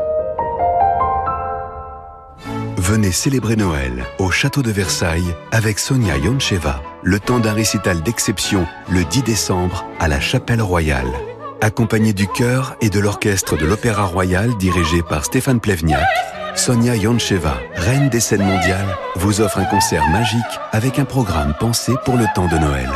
[2.78, 8.66] Venez célébrer Noël au château de Versailles avec Sonia Yoncheva, le temps d'un récital d'exception
[8.90, 11.12] le 10 décembre à la Chapelle Royale.
[11.60, 16.08] Accompagnée du chœur et de l'orchestre de l'Opéra Royal dirigé par Stéphane Plevniak,
[16.56, 20.40] Sonia Yoncheva, reine des scènes mondiales, vous offre un concert magique
[20.72, 22.90] avec un programme pensé pour le temps de Noël.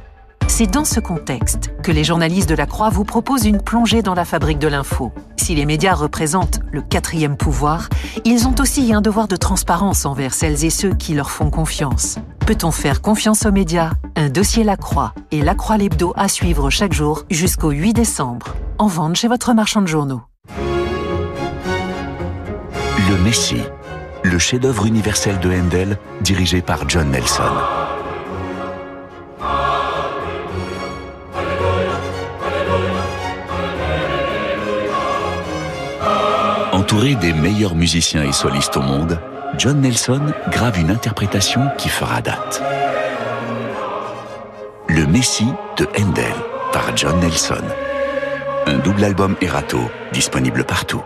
[0.54, 4.14] C'est dans ce contexte que les journalistes de la Croix vous proposent une plongée dans
[4.14, 5.14] la fabrique de l'info.
[5.38, 7.88] Si les médias représentent le quatrième pouvoir,
[8.26, 12.20] ils ont aussi un devoir de transparence envers celles et ceux qui leur font confiance.
[12.46, 13.92] Peut-on faire confiance aux médias?
[14.18, 18.48] Un dossier La Croix et La Croix l'Hebdo à suivre chaque jour jusqu'au 8 décembre.
[18.78, 20.22] En vente chez votre marchand de journaux.
[23.10, 23.64] Le Messie,
[24.24, 27.54] le chef-d'œuvre universel de Handel, dirigé par John Nelson.
[36.92, 39.18] Entouré des meilleurs musiciens et solistes au monde,
[39.58, 42.62] John Nelson grave une interprétation qui fera date.
[44.90, 46.34] Le Messie de Handel
[46.74, 47.64] par John Nelson.
[48.68, 49.80] Un double album Erato,
[50.12, 51.02] disponible partout.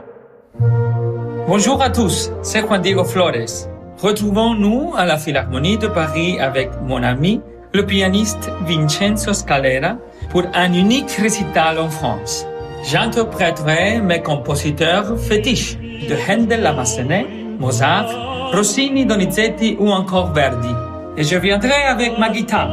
[1.48, 3.70] Bonjour à tous, c'est Juan Diego Flores.
[4.02, 7.42] Retrouvons-nous à la Philharmonie de Paris avec mon ami,
[7.76, 9.98] le pianiste Vincenzo Scalera,
[10.32, 12.48] pour un unique récital en France.
[12.88, 17.26] J'interpréterai mes compositeurs fétiches de Handel la Massenet,
[17.60, 18.10] Mozart,
[18.54, 20.70] Rossini, Donizetti ou encore Verdi.
[21.18, 22.70] Et je viendrai avec ma guitare.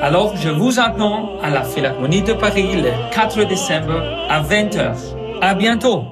[0.00, 4.94] Alors je vous attends à la Philharmonie de Paris le 4 décembre à 20h.
[5.40, 6.04] À bientôt!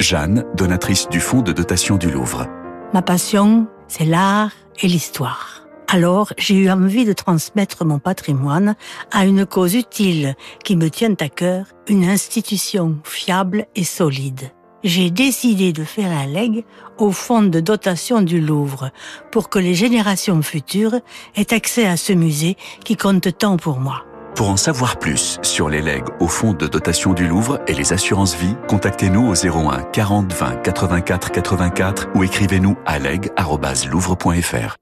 [0.00, 2.46] Jeanne, donatrice du Fonds de dotation du Louvre.
[2.92, 4.50] Ma passion, c'est l'art
[4.82, 5.59] et l'histoire.
[5.92, 8.76] Alors, j'ai eu envie de transmettre mon patrimoine
[9.10, 14.52] à une cause utile qui me tient à cœur, une institution fiable et solide.
[14.84, 16.64] J'ai décidé de faire un leg
[16.96, 18.90] au Fonds de dotation du Louvre
[19.32, 20.94] pour que les générations futures
[21.34, 24.04] aient accès à ce musée qui compte tant pour moi.
[24.36, 27.92] Pour en savoir plus sur les legs au Fonds de dotation du Louvre et les
[27.92, 34.76] assurances vie, contactez-nous au 01 40 20 84 84 ou écrivez-nous à leg.louvre.fr.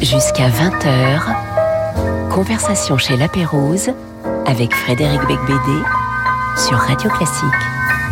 [0.00, 3.90] Jusqu'à 20h, conversation chez La Pérouse
[4.46, 5.78] avec Frédéric Becbédé
[6.56, 7.46] sur Radio Classique.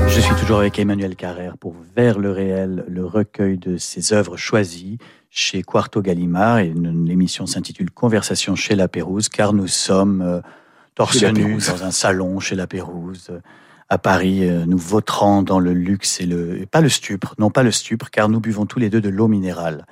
[0.06, 4.36] Je suis toujours avec Emmanuel Carrère pour Vers le réel, le recueil de ses œuvres
[4.36, 4.98] choisies
[5.30, 6.60] chez Quarto Gallimard.
[6.60, 10.40] Et l'émission s'intitule Conversation chez La Pérouse, car nous sommes euh,
[10.94, 13.32] torse nu dans un salon chez La Pérouse.
[13.92, 17.64] À Paris, euh, nous voterons dans le luxe et le, pas le stupre, non pas
[17.64, 19.84] le stupre, car nous buvons tous les deux de l'eau minérale.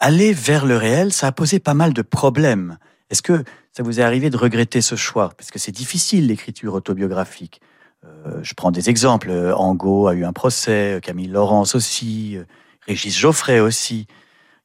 [0.00, 2.78] Aller vers le réel, ça a posé pas mal de problèmes.
[3.10, 5.30] Est-ce que ça vous est arrivé de regretter ce choix?
[5.36, 7.60] Parce que c'est difficile l'écriture autobiographique.
[8.04, 9.30] Euh, je prends des exemples.
[9.54, 12.44] Angot a eu un procès, Camille Laurence aussi, euh,
[12.86, 14.06] Régis Geoffrey aussi.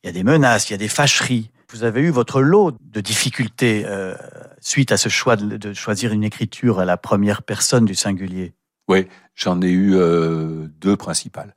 [0.04, 1.52] Il y a des menaces, il y a des fâcheries.
[1.72, 4.16] Vous avez eu votre lot de difficultés euh,
[4.64, 8.54] suite à ce choix de, de, choisir une écriture à la première personne du singulier?
[8.88, 11.56] Oui, j'en ai eu euh, deux principales,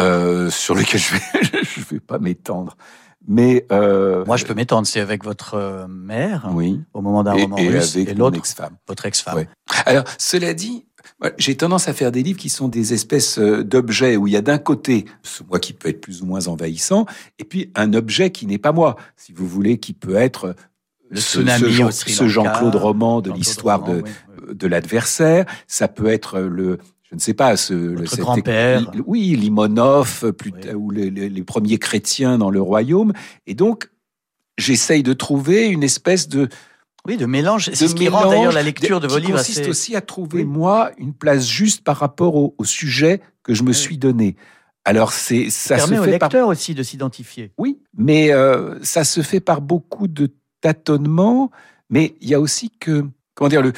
[0.00, 2.76] euh, sur lesquelles je vais, je vais pas m'étendre.
[3.26, 4.86] Mais euh, moi, je peux m'étendre.
[4.86, 8.76] C'est avec votre mère, oui, au moment d'un roman et russe, avec et l'autre, ex-femme.
[8.86, 9.46] votre ex-femme.
[9.86, 10.84] Alors, cela dit,
[11.38, 14.42] j'ai tendance à faire des livres qui sont des espèces d'objets où il y a
[14.42, 17.06] d'un côté ce moi qui peut être plus ou moins envahissant,
[17.38, 20.54] et puis un objet qui n'est pas moi, si vous voulez, qui peut être
[21.14, 24.10] Le ce, tsunami ce Jean- au Sri ce Lanka, Jean-Claude Roman de l'histoire de, oui,
[24.48, 24.54] oui.
[24.56, 25.46] de l'adversaire.
[25.66, 26.78] Ça peut être le,
[27.10, 27.74] je ne sais pas, ce,
[28.20, 28.90] grand-père.
[29.06, 30.72] Oui, Limonov, plus, Oui.
[30.74, 33.12] ou les, premiers chrétiens dans le royaume.
[33.46, 33.88] Et donc,
[34.58, 36.48] j'essaye de trouver une espèce de,
[37.06, 37.70] Oui, de mélange.
[37.72, 39.70] C'est ce qui rend d'ailleurs la lecture de vos livres consiste assez.
[39.70, 40.44] aussi à trouver, Oui.
[40.44, 43.74] moi, une place juste par rapport au, au sujet que je me Oui.
[43.74, 44.36] suis donné.
[44.86, 47.52] Alors, c'est, ça permet se au fait par lecteur aussi de s'identifier.
[47.56, 50.30] oui, mais euh, ça se fait par beaucoup de
[50.64, 51.50] tâtonnements.
[51.90, 53.72] Mais il y a aussi que comment dire, le,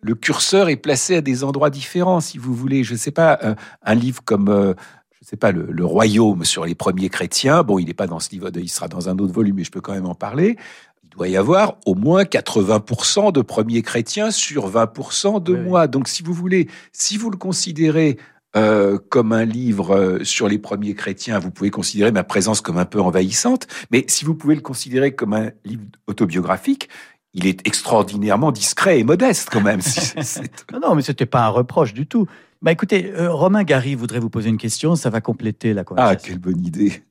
[0.00, 2.84] le curseur est placé à des endroits différents, si vous voulez.
[2.84, 4.74] Je ne sais pas, euh, un livre comme, euh,
[5.20, 7.62] je sais pas, le, Royaume sur les premiers chrétiens.
[7.62, 9.70] Bon, il n'est pas dans ce livre, il sera dans un autre volume, mais je
[9.70, 10.56] peux quand même en parler.
[11.04, 15.86] Il doit y avoir au moins 80% de premiers chrétiens sur 20% de moi.
[15.86, 18.16] Donc, si vous voulez, si vous le considérez
[18.56, 22.84] euh, comme un livre sur les premiers chrétiens, vous pouvez considérer ma présence comme un
[22.84, 26.88] peu envahissante, mais si vous pouvez le considérer comme un livre autobiographique,
[27.32, 29.80] il est extraordinairement discret et modeste quand même.
[30.72, 32.26] non, non, mais c'était pas un reproche du tout.
[32.62, 36.18] Bah écoutez, euh, Romain Gary voudrait vous poser une question, ça va compléter la conversation.
[36.18, 37.02] Ah, quelle bonne idée.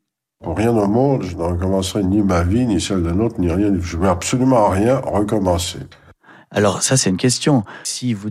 [0.43, 3.52] Pour rien au monde, je ne recommencerai ni ma vie, ni celle d'un autre, ni
[3.52, 3.73] rien.
[3.80, 5.80] Je ne veux absolument rien recommencer.
[6.52, 7.63] Alors ça, c'est une question.
[7.84, 8.30] Si vous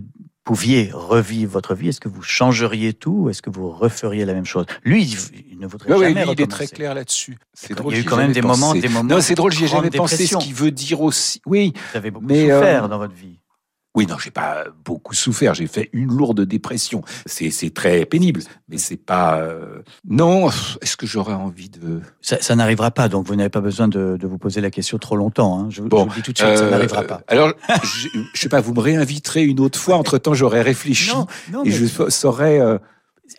[0.49, 3.25] pouviez revivre votre vie, est-ce que vous changeriez tout?
[3.25, 4.65] Ou est-ce que vous referiez la même chose?
[4.83, 5.03] Lui,
[5.51, 7.37] il ne voudrait jamais lui, il est très clair là-dessus.
[7.53, 7.93] C'est drôle.
[7.93, 9.15] Il y a eu quand même des moments, des moments.
[9.15, 9.51] Non, c'est drôle.
[9.51, 10.25] J'y ai jamais pensé.
[10.25, 11.73] Ce qui veut dire aussi, oui.
[11.91, 13.38] Vous avez beaucoup mais, souffert euh, dans votre vie.
[13.99, 15.53] Oui, non, j'ai pas beaucoup souffert.
[15.53, 17.01] J'ai fait une lourde dépression.
[17.25, 19.39] C'est, très pénible, mais c'est pas.
[19.39, 20.49] Euh, non,
[20.81, 21.99] est-ce que j'aurais envie de.
[22.21, 25.59] Ça, n'arrivera pas, donc vous n'avez pas besoin de, vous poser la question trop longtemps.
[25.59, 25.67] Hein.
[25.69, 27.23] Je, bon, vous dis tout de suite, ça euh, n'arrivera pas.
[27.27, 27.51] Alors,
[27.83, 29.97] je, je, sais pas, vous me réinviterez une autre fois.
[29.97, 31.11] Entre temps, j'aurais réfléchi
[31.65, 32.61] et je saurais.
[32.61, 32.77] Euh,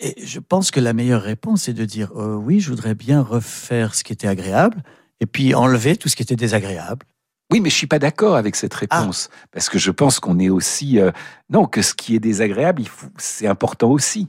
[0.01, 3.94] et je pense que la meilleure réponse, c'est de dire oui, je voudrais bien refaire
[3.94, 4.83] ce qui était agréable,
[5.20, 7.07] et puis enlever tout ce qui était désagréable.
[7.50, 9.46] Oui, mais je suis pas d'accord avec cette réponse ah.
[9.52, 11.10] parce que je pense qu'on est aussi euh,
[11.50, 12.82] non que ce qui est désagréable,
[13.18, 14.28] c'est important aussi.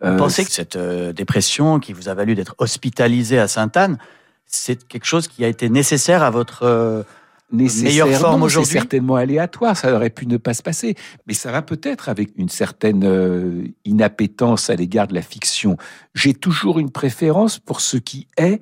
[0.00, 3.98] Vous euh, pensez que cette euh, dépression qui vous a valu d'être hospitalisé à Sainte-Anne,
[4.46, 7.04] c'est quelque chose qui a été nécessaire à votre
[7.50, 8.66] meilleure forme aujourd'hui?
[8.66, 10.94] C'est certainement aléatoire, ça aurait pu ne pas se passer,
[11.26, 15.76] mais ça va peut-être avec une certaine inappétence à l'égard de la fiction.
[16.14, 18.60] J'ai toujours une préférence pour ce qui est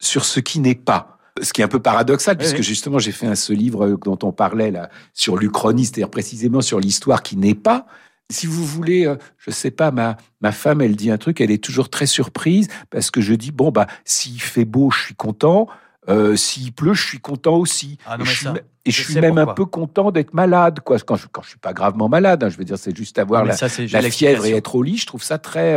[0.00, 3.26] sur ce qui n'est pas ce qui est un peu paradoxal, puisque justement j'ai fait
[3.26, 7.36] un, ce livre euh, dont on parlait là sur l'Uchronie, c'est-à-dire précisément sur l'histoire qui
[7.36, 7.86] n'est pas.
[8.30, 11.50] Si vous voulez, euh, je sais pas, ma, ma femme, elle dit un truc, elle
[11.50, 15.14] est toujours très surprise parce que je dis bon bah s'il fait beau, je suis
[15.14, 15.68] content.
[16.08, 17.98] Euh, s'il pleut, je suis content aussi.
[18.06, 18.48] Ah et je suis,
[18.86, 20.98] je suis même un peu content d'être malade, quoi.
[20.98, 23.44] Quand je, quand je suis pas gravement malade, hein, je veux dire, c'est juste avoir
[23.44, 23.54] la,
[23.92, 24.96] la fièvre et être au lit.
[24.96, 25.76] Je trouve ça très.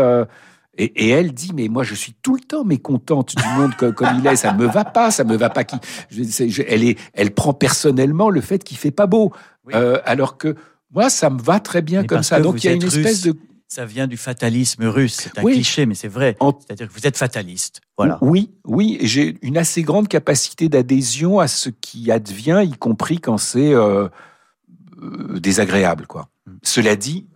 [0.78, 4.26] Et, elle dit, mais moi, je suis tout le temps mécontente du monde comme, il
[4.26, 4.36] est.
[4.38, 5.64] Ça me va pas, ça me va pas.
[5.64, 5.76] Qui,
[6.68, 9.34] elle est, elle prend personnellement le fait qu'il fait pas beau,
[9.74, 10.56] euh, alors que
[10.92, 12.40] moi, ça me va très bien comme ça.
[12.40, 13.36] Donc il y a une espèce de
[13.72, 15.16] ça vient du fatalisme russe.
[15.16, 16.36] C'est un cliché, mais c'est vrai.
[16.42, 17.80] C'est-à-dire que vous êtes fataliste.
[17.98, 18.18] Voilà.
[18.20, 18.98] Oui, oui.
[19.02, 24.10] J'ai une assez grande capacité d'adhésion à ce qui advient, y compris quand c'est euh,
[25.02, 26.28] euh, désagréable, quoi.
[26.48, 26.58] Hmm.
[26.64, 27.30] Cela dit,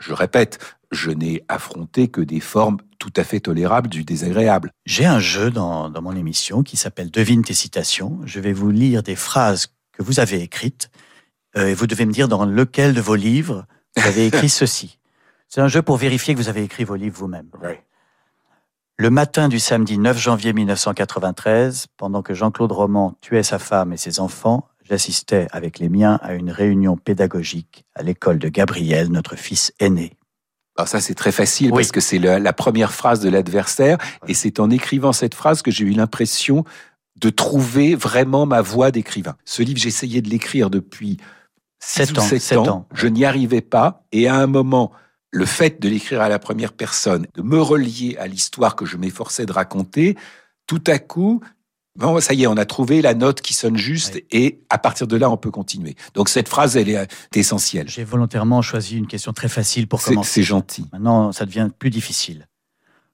[0.00, 0.58] je répète,
[0.94, 4.70] je n'ai affronté que des formes tout à fait tolérables du désagréable.
[4.86, 8.18] J'ai un jeu dans, mon émission qui s'appelle Devine tes citations.
[8.24, 10.90] Je vais vous lire des phrases que vous avez écrites
[11.56, 13.66] euh, et vous devez me dire dans lequel de vos livres
[13.96, 14.98] vous avez écrit ceci.
[15.48, 17.50] C'est un jeu pour vérifier que vous avez écrit vos livres vous-même.
[18.96, 23.96] Le matin du samedi 9 janvier 1993, pendant que Jean-Claude Roman tuait sa femme et
[23.96, 29.36] ses enfants, j'assistais avec les miens à une réunion pédagogique à l'école de Gabriel, notre
[29.36, 30.16] fils aîné.
[30.76, 33.98] Alors ça, c'est très facile parce que c'est la, première phrase de l'adversaire.
[34.26, 36.64] Et c'est en écrivant cette phrase que j'ai eu l'impression
[37.16, 39.36] de trouver vraiment ma voix d'écrivain.
[39.44, 41.18] Ce livre, j'essayais de l'écrire depuis
[41.78, 42.18] 7
[42.56, 42.88] ans, ans.
[42.92, 44.04] Je n'y arrivais pas.
[44.10, 44.90] Et à un moment,
[45.30, 48.96] le fait de l'écrire à la première personne, de me relier à l'histoire que je
[48.96, 50.16] m'efforçais de raconter,
[50.66, 51.40] tout à coup,
[51.96, 55.06] Bon, ça y est, on a trouvé la note qui sonne juste et à partir
[55.06, 55.94] de là, on peut continuer.
[56.14, 57.88] Donc cette phrase, elle est euh, essentielle.
[57.88, 60.28] J'ai volontairement choisi une question très facile pour commencer.
[60.28, 60.86] C'est gentil.
[60.92, 62.48] Maintenant, ça devient plus difficile.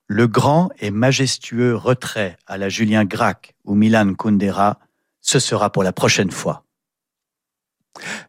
[0.07, 4.78] Le grand et majestueux retrait à la Julien Gracq ou Milan Kundera,
[5.20, 6.64] ce sera pour la prochaine fois.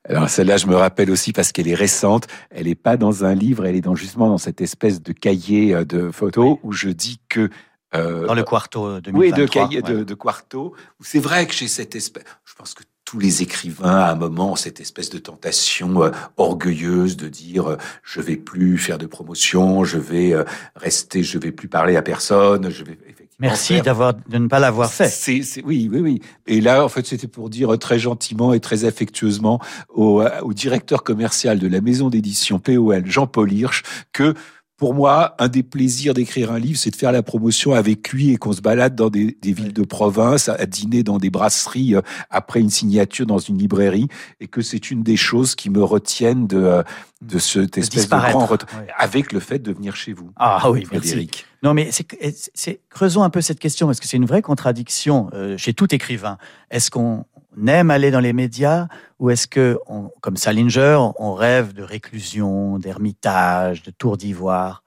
[0.07, 2.27] Alors celle-là, je me rappelle aussi parce qu'elle est récente.
[2.49, 5.73] Elle n'est pas dans un livre, elle est dans, justement dans cette espèce de cahier
[5.73, 7.49] euh, de photos où je dis que
[7.95, 9.19] euh, Dans le quarto 2023.
[9.19, 10.73] Oui, de cahier de, de quarto.
[11.01, 12.23] C'est vrai que j'ai cette espèce.
[12.45, 16.11] Je pense que tous les écrivains, à un moment, ont cette espèce de tentation euh,
[16.37, 20.45] orgueilleuse de dire euh, je vais plus faire de promotion, je vais euh,
[20.77, 22.97] rester, je vais plus parler à personne, je vais
[23.39, 25.09] Merci d'avoir de ne pas l'avoir fait.
[25.09, 26.21] C'est, oui, oui, oui.
[26.47, 31.03] Et là, en fait, c'était pour dire très gentiment et très affectueusement au, au directeur
[31.03, 33.81] commercial de la maison d'édition POL, Jean-Paul Hirsch,
[34.13, 34.35] que
[34.81, 38.31] pour moi, un des plaisirs d'écrire un livre, c'est de faire la promotion avec lui
[38.31, 42.01] et qu'on se balade dans des, villes de province, à dîner dans des brasseries euh,
[42.31, 44.07] après une signature dans une librairie,
[44.39, 46.83] et que c'est une des choses qui me retiennent de, euh,
[47.21, 48.57] de cette espèce de grand
[48.97, 50.31] avec le fait de venir chez vous.
[50.35, 51.45] Ah oui, Frédéric.
[51.61, 55.57] Non, mais c'est creusons un peu cette question parce que c'est une vraie contradiction euh,
[55.57, 56.39] chez tout écrivain.
[56.71, 57.25] Est-ce qu'on
[57.57, 58.87] on aime aller dans les médias
[59.19, 59.77] ou est-ce que,
[60.21, 64.83] comme Salinger, on rêve de réclusion, d'ermitage, de tour d'ivoire,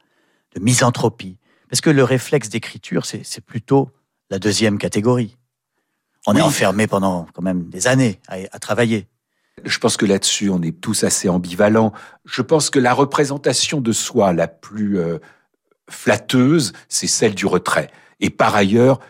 [0.54, 1.38] de misanthropie?
[1.68, 3.90] Parce que le réflexe d'écriture, c'est plutôt
[4.30, 5.36] la deuxième catégorie.
[6.26, 9.08] On est enfermé pendant quand même des années à, travailler.
[9.64, 11.92] Je pense que là-dessus, on est tous assez ambivalents.
[12.24, 15.18] Je pense que la représentation de soi la plus euh,
[15.88, 17.90] flatteuse, c'est celle du retrait.
[18.20, 19.00] Et par ailleurs,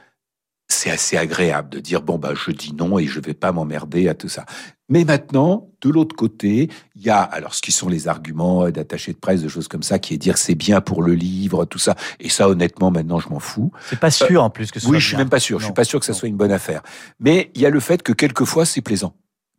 [0.75, 4.09] c'est assez agréable de dire bon bah je dis non et je vais pas m'emmerder
[4.09, 4.45] à tout ça.
[4.91, 9.13] Mais maintenant, de l'autre côté, il y a alors ce qui sont les arguments d'attachés
[9.13, 11.79] de presse, de choses comme ça, qui est dire c'est bien pour le livre, tout
[11.79, 11.95] ça.
[12.21, 13.73] Et ça, honnêtement, maintenant, je m'en fous.
[13.89, 15.59] C'est pas sûr en plus que ce oui, soit je suis même pas sûr.
[15.59, 16.83] Je suis pas sûr que ça soit une bonne affaire.
[17.19, 19.15] Mais il y a le fait que quelquefois c'est plaisant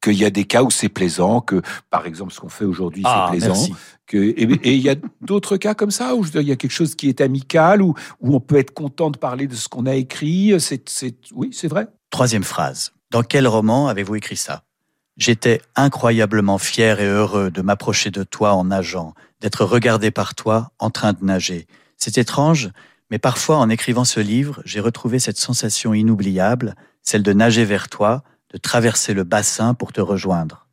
[0.05, 3.01] qu'il y a des cas où c'est plaisant, que par exemple ce qu'on fait aujourd'hui
[3.03, 3.67] c'est ah, plaisant,
[4.05, 6.95] que, et, il y a d'autres cas comme ça où il y a quelque chose
[6.95, 9.95] qui est amical, où, où on peut être content de parler de ce qu'on a
[9.95, 10.53] écrit.
[10.59, 11.87] C'est, c'est, oui, c'est vrai.
[12.11, 12.93] Troisième phrase.
[13.11, 14.63] Dans quel roman avez-vous écrit ça?
[15.17, 20.71] J'étais incroyablement fier et heureux de m'approcher de toi en nageant, d'être regardé par toi
[20.77, 21.67] en train de nager.
[21.97, 22.69] C'est étrange,
[23.09, 27.87] mais parfois en écrivant ce livre, j'ai retrouvé cette sensation inoubliable, celle de nager vers
[27.87, 28.23] toi,
[28.55, 30.65] de traverser le bassin pour te rejoindre.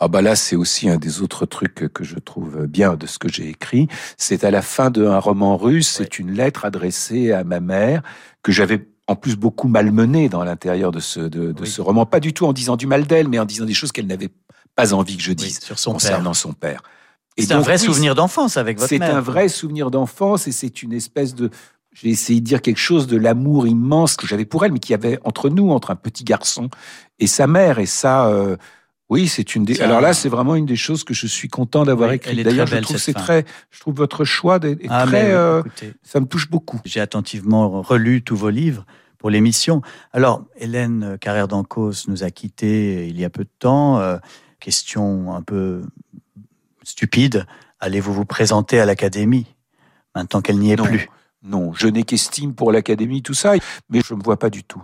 [0.00, 3.20] Ah bah là, c'est aussi un des autres trucs que je trouve bien de ce
[3.20, 3.86] que j'ai écrit.
[4.18, 8.02] C'est à la fin d'un roman russe, c'est une lettre adressée à ma mère
[8.42, 12.04] que j'avais en plus beaucoup malmenée dans l'intérieur de ce, de, ce roman.
[12.04, 14.30] Pas du tout en disant du mal d'elle, mais en disant des choses qu'elle n'avait
[14.74, 16.36] pas envie que je dise sur son concernant père.
[16.36, 16.82] son père.
[17.38, 19.08] C'est un vrai souvenir d'enfance avec votre mère.
[19.08, 21.50] C'est un vrai souvenir d'enfance et c'est une espèce de
[21.92, 24.92] j'ai essayé de dire quelque chose de l'amour immense que j'avais pour elle, mais qui
[24.92, 26.70] y avait entre nous, entre un petit garçon
[27.18, 27.78] et sa mère.
[27.78, 28.56] Et ça, euh,
[29.08, 29.80] oui, c'est une des.
[29.82, 32.42] Alors là, c'est vraiment une des choses que je suis content d'avoir écrit.
[32.42, 33.44] D'ailleurs, je trouve c'est très.
[33.70, 35.32] Je trouve votre choix est, ah, très.
[35.32, 35.62] Euh,
[36.02, 36.80] ça me touche beaucoup.
[36.84, 38.86] J'ai attentivement relu tous vos livres
[39.18, 39.82] pour l'émission.
[40.12, 43.98] Alors, Hélène Carrère d'Ancos nous a quittés il y a peu de temps.
[44.00, 44.16] Euh,
[44.60, 45.82] question un peu
[46.84, 47.46] stupide.
[47.80, 49.46] Allez-vous vous présenter à l'Académie
[50.14, 51.08] maintenant qu'elle n'y est plus?
[51.42, 53.54] Non, je n'ai qu'estime pour l'Académie, tout ça,
[53.88, 54.82] mais je ne me vois pas du tout.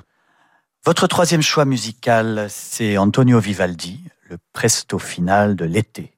[0.84, 6.12] Votre troisième choix musical, c'est Antonio Vivaldi, le presto final de l'été.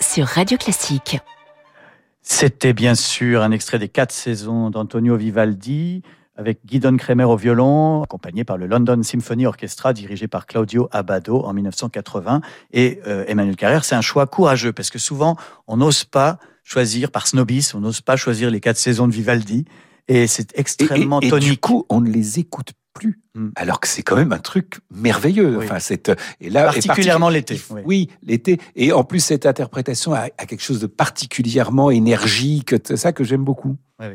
[0.00, 1.18] Sur Radio Classique.
[2.22, 6.02] C'était bien sûr un extrait des quatre saisons d'Antonio Vivaldi
[6.36, 11.40] avec Guidon Kremer au violon, accompagné par le London Symphony Orchestra dirigé par Claudio Abbado
[11.40, 12.40] en 1980.
[12.72, 17.10] Et euh, Emmanuel Carrère, c'est un choix courageux parce que souvent on n'ose pas choisir
[17.10, 19.64] par snobisme, on n'ose pas choisir les quatre saisons de Vivaldi.
[20.08, 23.20] Et c'est extrêmement et, et, du coup, on ne les écoute plus.
[23.34, 23.50] Hmm.
[23.54, 25.58] Alors que c'est quand même un truc merveilleux.
[25.58, 27.60] Enfin, cette, et là, particulièrement l'été.
[27.84, 28.58] Oui, l'été.
[28.74, 32.74] Et en plus, cette interprétation a, quelque chose de particulièrement énergique.
[32.84, 33.76] C'est ça que j'aime beaucoup.
[34.00, 34.06] Oui,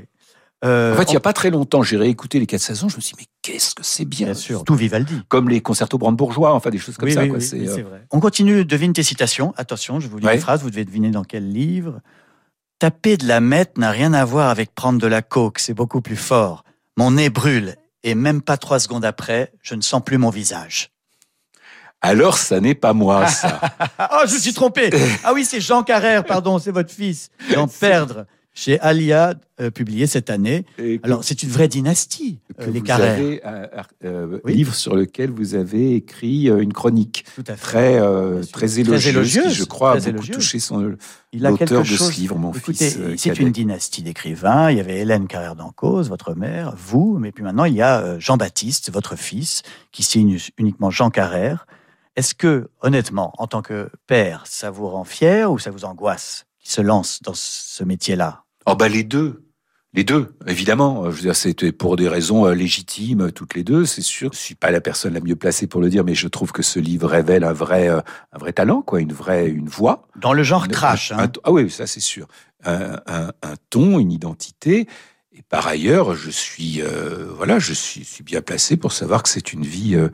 [0.63, 2.95] Euh, En fait, il n'y a pas très longtemps, j'ai réécouté les quatre saisons, je
[2.95, 5.15] me suis dit, mais qu'est-ce que c'est bien Bien sûr, tout Vivaldi.
[5.27, 7.23] Comme les concertos brandebourgeois, enfin des choses comme Oui, ça.
[7.23, 8.05] oui, oui, C'est, oui, euh, c'est vrai.
[8.11, 9.53] On continue, devine tes citations.
[9.57, 10.35] Attention, je vous lis Ouais.
[10.35, 11.99] une phrase, vous devez deviner dans quel livre.
[12.77, 16.01] Taper de la mette n'a rien à voir avec prendre de la coke, c'est beaucoup
[16.01, 16.63] plus fort.
[16.97, 20.91] Mon nez brûle, et même pas trois secondes après, je ne sens plus mon visage.
[22.01, 23.61] Alors, ça n'est pas moi, ça.
[23.97, 24.89] Ah, oh, je me suis trompé
[25.23, 27.29] Ah oui, c'est Jean Carrère, pardon, c'est votre fils.
[27.53, 30.65] D'en perdre, chez Alia, euh, publié cette année.
[30.77, 33.13] Que- Alors, c'est une vraie dynastie, que euh, les vous Carrère.
[33.13, 33.67] avez, euh,
[34.03, 34.55] euh, Oui.
[34.55, 37.61] livre sur lequel vous avez écrit une chronique Tout à fait.
[37.61, 38.51] très, euh, Bien sûr.
[38.51, 40.35] très Très élogieuse, élogieuse, qui, je crois, a très beaucoup élogieuse.
[40.35, 40.95] touché son,
[41.31, 42.11] Il a quelque de chose.
[42.13, 42.99] ce livre, mon Écoutez, fils.
[43.17, 44.69] c'est une dynastie d'écrivains.
[44.69, 48.19] Il y avait Hélène Carrère d'Encausse, votre mère, vous, mais puis maintenant il y a
[48.19, 51.65] Jean-Baptiste, votre fils, qui signe uniquement Jean Carrère.
[52.17, 56.43] Est-ce que, honnêtement, en tant que père, ça vous rend fier ou ça vous angoisse
[56.59, 58.40] qui se lance dans ce métier-là?
[58.65, 59.43] Oh bah les deux.
[59.93, 61.03] Les deux, évidemment.
[61.11, 64.31] Je veux dire, c'était pour des raisons euh, légitimes, toutes les deux, c'est sûr.
[64.31, 66.61] Je suis pas la personne la mieux placée pour le dire, mais je trouve que
[66.63, 67.99] ce livre révèle un vrai, euh,
[68.31, 70.07] un vrai talent, quoi, une vraie, une voix.
[70.15, 71.11] Dans le genre Un- trash.
[71.11, 71.31] un- hein.
[71.43, 72.27] ah oui, ça c'est sûr.
[72.63, 74.87] Un, un- un ton, une identité.
[75.33, 79.29] Et par ailleurs, je suis, euh, voilà, je suis, suis bien placé pour savoir que
[79.29, 80.07] c'est une vie euh,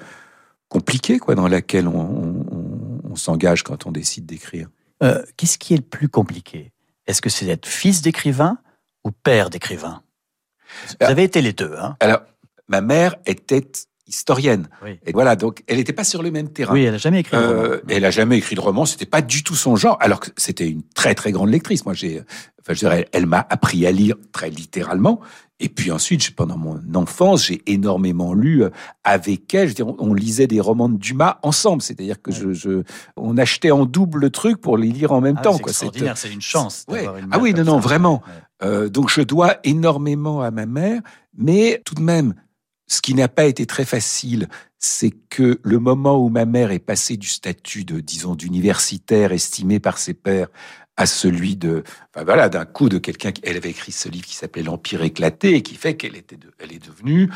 [0.70, 4.70] compliquée, quoi, dans laquelle on, on- on- on s'engage quand on décide d'écrire.
[5.04, 6.72] Euh, Qu'est-ce qui est le plus compliqué?
[7.08, 8.58] Est-ce que c'est d'être fils d'écrivain
[9.04, 10.02] ou père d'écrivain?
[10.90, 11.08] Vous Ah.
[11.08, 11.74] avez été les deux.
[11.80, 12.22] Hein Alors,
[12.68, 13.66] ma mère était
[14.06, 14.70] historienne.
[14.84, 15.00] oui.
[15.06, 16.74] Et voilà, donc elle n'était pas sur le même terrain.
[16.74, 17.62] oui, elle n'a jamais écrit de roman.
[17.64, 20.30] Euh, elle a jamais écrit de roman, c'était pas du tout son genre, alors que
[20.38, 21.84] c'était une très très grande lectrice.
[21.86, 22.22] Moi, j'ai,
[22.62, 25.20] enfin, je dirais, elle m'a appris à lire très littéralement.
[25.60, 28.70] Et puis ensuite, pendant mon enfance, j'ai énormément lu euh,
[29.04, 29.64] avec elle.
[29.64, 32.84] Je veux dire, on, lisait des romans de Dumas ensemble, c'est-à-dire que je, je,
[33.16, 35.58] on achetait en double le truc pour les lire en même Ah, temps.
[35.58, 36.86] c'est extraordinaire, c'est une chance.
[36.88, 37.00] Ouais.
[37.04, 37.88] d'avoir une Ah oui, non, non, ça.
[37.88, 38.22] vraiment.
[38.28, 38.68] Ouais.
[38.68, 41.02] Euh, donc je dois énormément à ma mère,
[41.36, 42.36] mais tout de même,
[42.88, 44.48] ce qui n'a pas été très facile,
[44.78, 49.80] c'est que le moment où ma mère est passée du statut de, disons, d'universitaire estimé
[49.80, 50.50] par ses pairs
[50.98, 51.84] à celui de,
[52.14, 55.04] enfin voilà, d'un coup de quelqu'un qui, elle avait écrit ce livre qui s'appelait L'Empire
[55.04, 57.30] éclaté et qui fait qu'elle était, de- elle est devenue,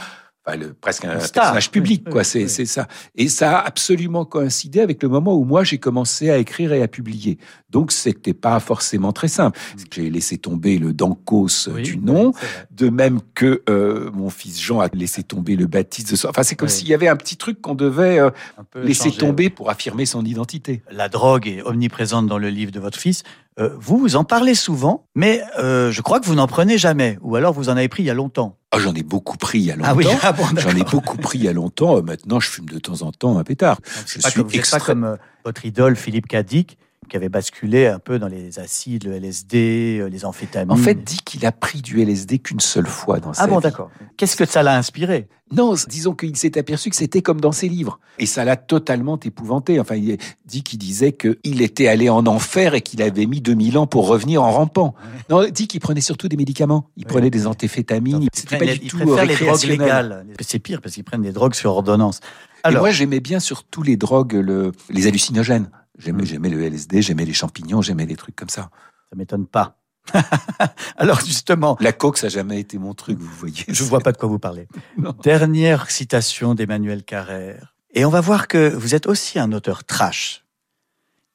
[0.45, 1.43] enfin, le- presque un star.
[1.43, 2.22] personnage public, Oui, quoi.
[2.22, 2.49] oui, c'est, oui.
[2.49, 2.88] c'est ça.
[3.16, 6.82] Et ça a absolument coïncidé avec le moment où moi j'ai commencé à écrire et
[6.82, 7.38] à publier.
[7.70, 9.57] Donc c'était pas forcément très simple.
[9.93, 11.74] J'ai laissé tomber le Dancos Mm.
[11.76, 12.34] Oui, du nom.
[12.72, 16.28] De même que euh, mon fils Jean a laissé tomber le baptiste de son...
[16.30, 18.32] Enfin, c'est comme s'il y avait un petit truc qu'on devait euh,
[18.76, 20.82] laisser tomber pour affirmer son identité.
[20.91, 23.22] la drogue est omniprésente dans le livre de votre fils.
[23.60, 27.18] Euh, vous, vous en parlez souvent, mais euh, je crois que vous n'en prenez jamais.
[27.22, 28.58] Ou alors vous en avez pris il y a longtemps.
[28.72, 29.89] Ah, j'en ai beaucoup pris il y a longtemps.
[29.91, 31.97] Ah oui, ah bon, J'en ai beaucoup pris il y a longtemps.
[31.97, 33.76] Euh, Maintenant, je fume de temps en temps un pétard.
[33.82, 36.78] Donc, Je c'est pas suis comme, pas comme votre idole Philippe Cadic,
[37.12, 40.72] qui avait basculé un peu dans les acides, le LSD, euh, les amphétamines.
[40.72, 43.57] En fait, dit qu'il a pris du LSD qu'une seule fois dans sa ah bon,
[43.57, 43.64] vie.
[43.64, 43.91] d'accord.
[44.16, 45.28] Qu'est-ce que ça l'a inspiré?
[45.51, 47.99] Non, disons qu'il s'est aperçu que c'était comme dans ses livres.
[48.18, 49.78] Et ça l'a totalement épouvanté.
[49.82, 53.78] Enfin, il dit qu'il disait qu'il était allé en enfer et qu'il avait mis 2000
[53.78, 54.95] ans pour revenir en rampant.
[55.30, 56.88] Non, dit qu'il prenait surtout des médicaments.
[56.95, 58.22] Il prenait des amphétamines.
[58.24, 59.03] Ils C'était pas les- du tout les
[59.36, 60.26] drogues légales.
[60.39, 62.22] C'est pire parce qu'ils prennent des drogues sur ordonnance.
[62.64, 65.70] Et Alors, moi, j'aimais bien surtout les drogues, le- les hallucinogènes.
[65.98, 66.26] J'aimais, Mm.
[66.26, 68.70] j'aimais le LSD, j'aimais les champignons, j'aimais les trucs comme ça.
[69.10, 69.78] ça m'étonne pas.
[70.98, 73.64] Alors justement, La coke, ça n'a jamais été mon truc, vous voyez.
[73.68, 74.68] je vois pas de quoi vous parlez.
[75.24, 77.76] Dernière citation d'Emmanuel Carrère.
[77.94, 80.44] Et on va voir que vous êtes aussi un auteur trash.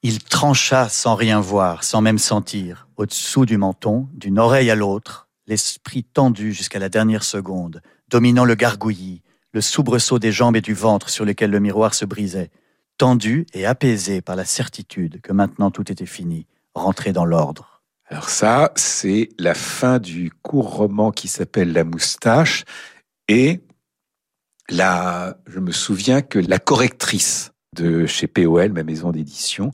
[0.03, 5.27] Il trancha sans rien voir, sans même sentir, au-dessous du menton, d'une oreille à l'autre,
[5.47, 9.21] l'esprit tendu jusqu'à la dernière seconde, dominant le gargouillis,
[9.53, 12.51] le soubresaut des jambes et du ventre sur lesquels le miroir se brisait,
[12.97, 17.81] tendu et apaisé par la certitude que maintenant tout était fini, rentré dans l'ordre.
[18.09, 22.63] Alors ça, c'est la fin du court roman qui s'appelle La moustache.
[23.27, 23.61] Et
[24.69, 29.71] là, je me souviens que la correctrice de chez POL, ma maison d'édition,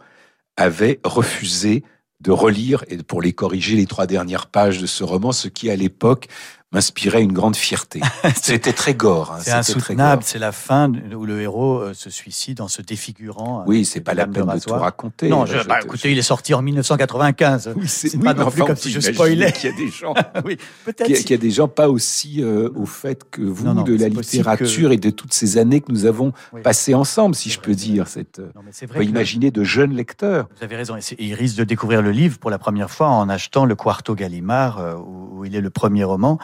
[0.57, 1.83] avait refusé
[2.21, 5.69] de relire et pour les corriger les trois dernières pages de ce roman, ce qui
[5.69, 6.27] à l'époque
[6.73, 8.01] m'inspirait une grande fierté.
[8.41, 9.31] C'était très gore.
[9.35, 13.63] hein, C'est insoutenable, c'est la fin où le héros euh, se suicide en se défigurant.
[13.67, 14.81] Oui, avec c'est pas la peine de tout rasoir.
[14.81, 15.29] raconter.
[15.29, 17.73] Non, Je- bah, écoutez, il est sorti en 1995.
[17.75, 19.51] Oui, c'est oui, pas non plus enfin, comme si je spoilais.
[19.51, 20.13] qu'il y a des gens
[20.45, 21.05] oui, peut-être.
[21.07, 23.81] qu'il y, a- y des gens pas aussi euh, au fait que vous Non, non,
[23.83, 26.61] de la littérature et de toutes ces années que nous avons Oui.
[26.61, 28.07] passées ensemble, si je peux dire.
[28.07, 28.97] Cette, euh, Non, mais on vrai.
[28.99, 30.47] peut imaginer de jeunes lecteurs.
[30.57, 30.95] Vous avez raison.
[30.95, 33.65] Et c'est- et il risque de découvrir le livre pour la première fois en achetant
[33.65, 36.39] le Quarto Gallimard, euh, où il est le premier roman.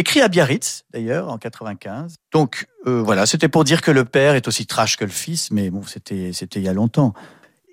[0.00, 2.14] Écrit à Biarritz, d'ailleurs, en 95.
[2.32, 5.50] Donc, euh, voilà, c'était pour dire que le père est aussi trash que le fils,
[5.50, 7.14] mais bon, c'était, c'était il y a longtemps.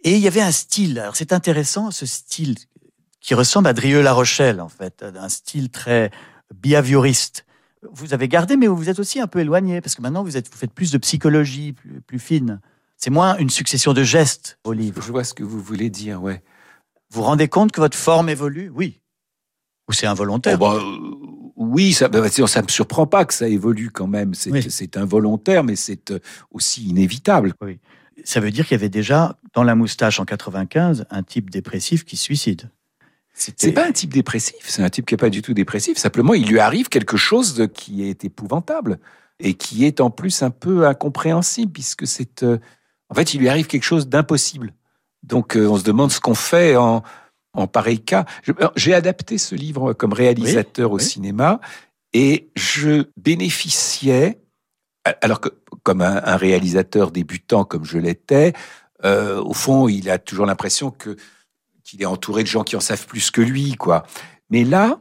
[0.03, 0.97] Et il y avait un style.
[0.97, 2.55] Alors, c'est intéressant, ce style
[3.21, 5.03] qui ressemble à Drieux-La Rochelle, en fait.
[5.03, 6.09] Un style très
[6.53, 7.45] behavioriste.
[7.91, 10.35] Vous avez gardé, mais vous vous êtes aussi un peu éloigné, parce que maintenant vous,
[10.35, 12.59] êtes, vous faites plus de psychologie, plus, plus fine.
[12.97, 14.99] C'est moins une succession de gestes au livre.
[14.99, 16.41] Je vois ce que vous voulez dire, ouais.
[17.11, 18.71] Vous vous rendez compte que votre forme évolue?
[18.73, 18.99] Oui.
[19.87, 20.55] Ou c'est involontaire?
[20.55, 20.81] Oh, bah,
[21.55, 24.33] oui, ça ne ça me surprend pas que ça évolue quand même.
[24.33, 24.67] C'est Oui.
[24.95, 26.19] involontaire, mais c'est euh,
[26.51, 27.53] aussi inévitable.
[28.23, 32.03] Ça veut dire qu'il y avait déjà, dans la moustache en 95, un type dépressif
[32.05, 32.69] qui se suicide.
[33.33, 35.97] C'est pas un type dépressif, c'est un type qui est pas du tout dépressif.
[35.97, 38.97] Simplement, il lui arrive quelque chose de- qui est épouvantable
[39.41, 42.57] et qui est en plus un peu incompréhensible puisque c'est, euh,
[43.09, 44.73] en fait, il lui arrive quelque chose d'impossible.
[45.23, 47.03] Donc, euh, on se demande ce qu'on fait en,
[47.55, 48.25] en pareil cas.
[48.75, 51.03] J'ai adapté ce livre comme réalisateur au oui.
[51.03, 51.59] cinéma
[52.13, 54.39] et je bénéficiais,
[55.21, 55.49] alors que
[55.83, 58.53] comme un, un réalisateur débutant comme je l'étais,
[59.03, 61.15] euh, au fond, il a toujours l'impression que
[61.83, 64.03] qu'il est entouré de gens qui en savent plus que lui, quoi.
[64.49, 64.99] Mais là,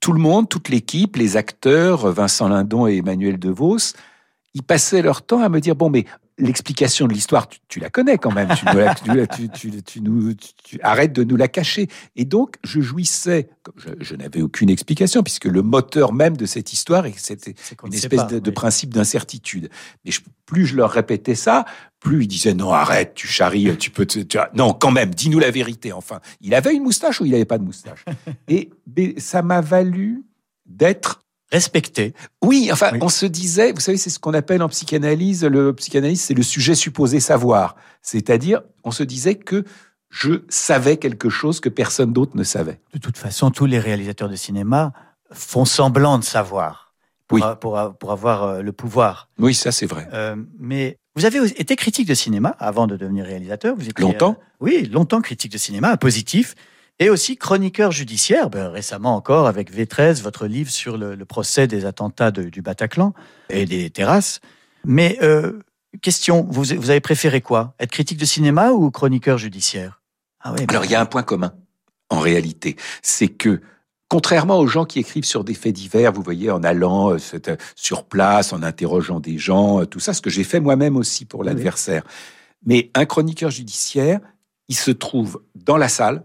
[0.00, 3.94] tout le monde, toute l'équipe, les acteurs, Vincent Lindon et Emmanuel DeVos,
[4.54, 6.04] ils passaient leur temps à me dire bon, mais
[6.40, 8.48] l'explication de l'histoire, tu, tu la connais quand même.
[8.56, 11.88] Tu, nous la- tu tu- tu- tu nous, tu- tu- arrête de nous la cacher.
[12.16, 13.48] Et donc, je jouissais.
[13.76, 18.20] Je, je n'avais aucune explication puisque le moteur même de cette histoire, c'était une espèce
[18.20, 19.68] pas, de, principe d'incertitude.
[20.04, 21.64] Mais je- plus je leur répétais ça,
[22.00, 24.06] plus ils disaient non, arrête, tu charries, tu peux.
[24.06, 25.92] te- non, quand même, dis-nous la vérité.
[25.92, 28.04] Enfin, il avait une moustache ou il n'avait pas de moustache?
[28.48, 28.70] Et
[29.18, 30.24] ça m'a valu
[30.66, 31.20] d'être.
[31.52, 32.14] Respecté.
[32.42, 32.98] Oui, enfin, Oui.
[33.02, 36.42] on se disait, vous savez, c'est ce qu'on appelle en psychanalyse, le psychanalyse, c'est le
[36.44, 37.74] sujet supposé savoir.
[38.02, 39.64] C'est-à-dire, on se disait que
[40.10, 42.80] je savais quelque chose que personne d'autre ne savait.
[42.94, 44.92] De toute façon, tous les réalisateurs de cinéma
[45.32, 46.94] font semblant de savoir
[47.26, 47.42] pour, Oui.
[47.42, 49.28] a- pour a- pour avoir euh, le pouvoir.
[49.38, 50.08] Oui, ça c'est vrai.
[50.12, 53.74] Euh, mais vous avez été critique de cinéma avant de devenir réalisateur.
[53.76, 56.54] Vous étiez, Longtemps euh, Oui, longtemps critique de cinéma, positif.
[57.02, 61.66] Et aussi chroniqueur judiciaire, ben, récemment encore avec V13, votre livre sur le, le procès
[61.66, 63.14] des attentats de- du Bataclan
[63.48, 64.40] et des terrasses.
[64.84, 65.60] Mais euh,
[66.02, 67.74] question, vous, vous avez préféré quoi?
[67.80, 70.02] Être critique de cinéma ou chroniqueur judiciaire?
[70.42, 71.54] Ah oui, Alors, il y a un point commun,
[72.10, 72.76] en réalité.
[73.02, 73.62] C'est que,
[74.08, 77.56] contrairement aux gens qui écrivent sur des faits divers, vous voyez, en allant euh, euh,
[77.76, 81.40] sur place, en interrogeant des gens, tout ça, ce que j'ai fait moi-même aussi pour
[81.40, 82.02] Oui, l'adversaire.
[82.66, 84.20] Mais un chroniqueur judiciaire,
[84.68, 86.24] il se trouve dans la salle,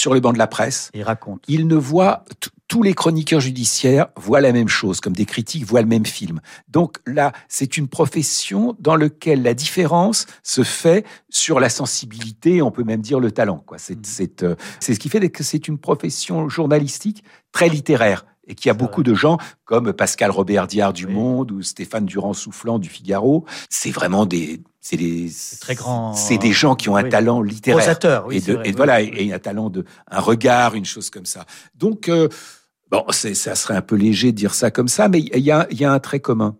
[0.00, 1.44] sur les bancs de la presse, il raconte.
[1.46, 2.24] il ne voit
[2.68, 6.40] tous les chroniqueurs judiciaires voient la même chose, comme des critiques voient le même film.
[6.68, 12.70] Donc là, c'est une profession dans laquelle la différence se fait sur la sensibilité, on
[12.70, 13.62] peut même dire le talent.
[13.66, 13.78] Quoi.
[13.78, 18.54] C'est, c'est, euh, c'est ce qui fait que c'est une profession journalistique très littéraire et
[18.54, 21.14] qu'il y a beaucoup de gens comme Pascal Robert Diard du Oui.
[21.14, 23.44] Monde ou Stéphane Durand Soufflant du Figaro.
[23.70, 25.30] C'est vraiment des, c'est des,
[25.60, 27.10] très grands- c'est des gens qui ont un Oui.
[27.10, 28.36] talent littéraire Prosateur, oui.
[28.36, 31.10] et, c'est de, vrai, et oui, voilà, et, un talent de, un regard, une chose
[31.10, 31.46] comme ça.
[31.76, 32.28] Donc, euh,
[32.90, 35.68] bon, ça serait un peu léger de dire ça comme ça, mais il y a,
[35.70, 36.56] il y a un trait commun.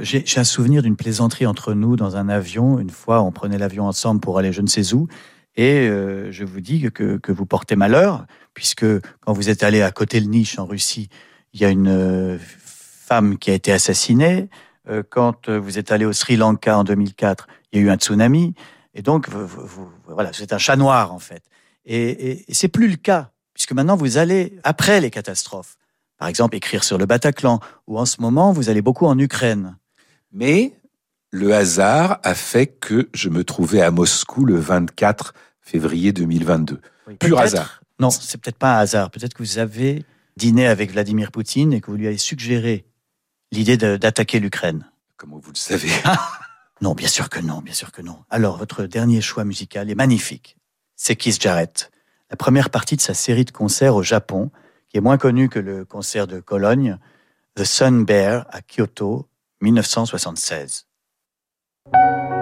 [0.00, 2.78] J'ai j'ai un souvenir d'une plaisanterie entre nous dans un avion.
[2.78, 5.08] Une fois, on prenait l'avion ensemble pour aller je ne sais où.
[5.56, 8.86] Et euh, je vous dis que, que vous portez malheur, puisque
[9.20, 11.08] quand vous êtes allé à côté le Niche en Russie,
[11.52, 14.48] il y a une euh, femme qui a été assassinée.
[14.88, 17.90] Euh, quand euh, vous êtes allé au Sri Lanka en 2004, il y a eu
[17.90, 18.54] un tsunami.
[18.94, 21.42] Et donc, vous- vous- voilà, c'est un chat noir en fait.
[21.84, 25.76] Et, et, et c'est plus le cas, puisque maintenant vous allez après les catastrophes.
[26.18, 29.76] Par exemple, écrire sur le Bataclan, ou en ce moment, vous allez beaucoup en Ukraine.
[30.32, 30.72] Mais
[31.30, 36.80] le hasard a fait que je me trouvais à Moscou le 24 février 2022.
[37.06, 37.14] Oui.
[37.16, 37.80] Pur hasard.
[37.98, 39.10] Non, c'est peut-être pas un hasard.
[39.10, 40.04] Peut-être que vous avez
[40.36, 42.86] dîné avec Vladimir Poutine et que vous lui avez suggéré
[43.52, 44.90] l'idée d'attaquer l'Ukraine.
[45.16, 45.90] Comment vous le savez?
[46.80, 48.24] Non, bien sûr que non, bien sûr que non.
[48.30, 50.56] Alors, votre dernier choix musical est magnifique.
[50.96, 51.90] C'est Keith Jarrett.
[52.30, 54.50] La première partie de sa série de concerts au Japon,
[54.88, 56.96] qui est moins connue que le concert de Cologne,
[57.56, 59.28] The Sun Bear à Kyoto,
[59.60, 60.86] 1976.
[61.92, 62.39] Thank you.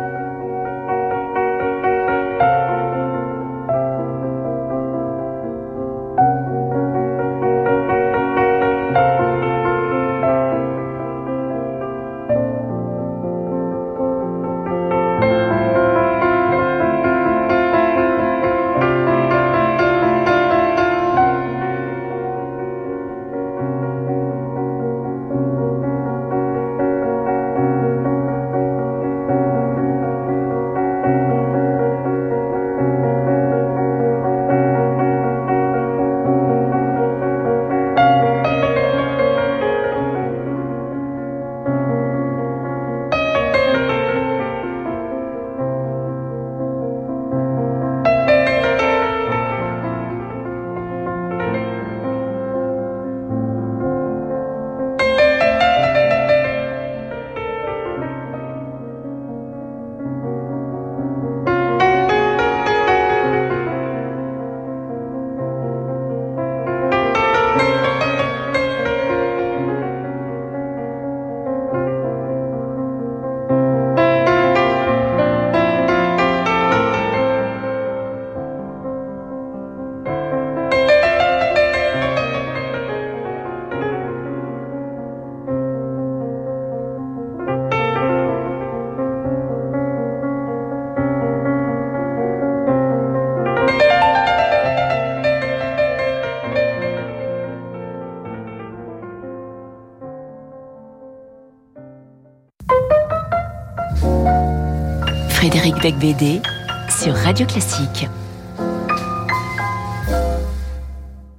[105.89, 106.43] Becbédé
[106.91, 108.11] sur Radio Classique.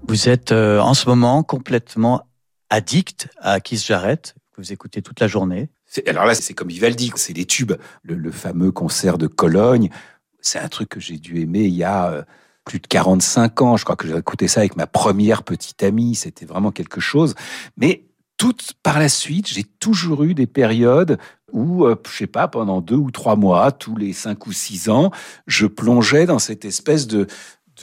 [0.07, 2.27] Vous êtes euh, en ce moment complètement
[2.71, 5.69] addict à Keith Jarrett, que vous écoutez toute la journée.
[6.07, 7.73] Alors là, c'est comme Vivaldi, c'est des tubes.
[8.01, 9.91] Le, fameux concert de Cologne,
[10.41, 12.23] c'est un truc que j'ai dû aimer il y a euh,
[12.65, 13.77] plus de 45 ans.
[13.77, 16.15] Je crois que j'ai écouté ça avec ma première petite amie.
[16.15, 17.35] C'était vraiment quelque chose.
[17.77, 18.08] Mais
[18.39, 21.19] tout par la suite, j'ai toujours eu des périodes
[21.51, 24.89] où, euh, je sais pas, pendant deux ou trois mois, tous les cinq ou six
[24.89, 25.11] ans,
[25.45, 27.27] je plongeais dans cette espèce de,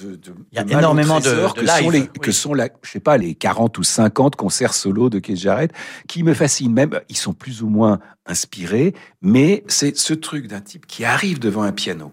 [0.01, 0.19] de,
[0.53, 3.35] il y a énormément de, que sont les que sont la, je sais pas les
[3.35, 5.73] 40 ou 50 concerts solo de Keith Jarrett
[6.09, 6.73] qui me fascinent.
[6.73, 11.39] Même ils sont plus ou moins inspirés mais c'est ce truc d'un type qui arrive
[11.39, 12.13] devant un piano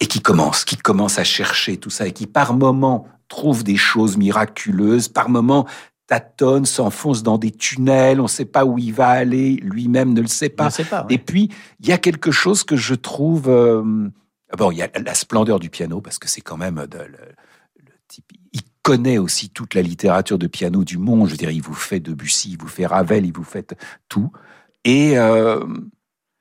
[0.00, 3.76] et qui commence qui commence à chercher tout ça et qui par moment trouve des
[3.76, 5.66] choses miraculeuses par moment
[6.06, 10.20] tâtonne, s'enfonce dans des tunnels, on ne sait pas où il va aller, lui-même ne
[10.20, 10.68] le sait pas.
[11.10, 11.50] Et puis,
[11.80, 13.48] il y a quelque chose que je trouve...
[13.48, 13.82] Euh,
[14.56, 16.86] bon, il y a la splendeur du piano, parce que c'est quand même...
[16.88, 17.18] De, le,
[18.08, 21.26] type, il connaît aussi toute la littérature de piano du monde.
[21.26, 23.76] Je veux dire, il vous fait Debussy, il vous fait Ravel, il vous fait
[24.08, 24.30] tout.
[24.84, 25.64] Et euh,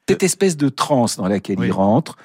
[0.07, 2.17] cette espèce de transe dans laquelle il rentre,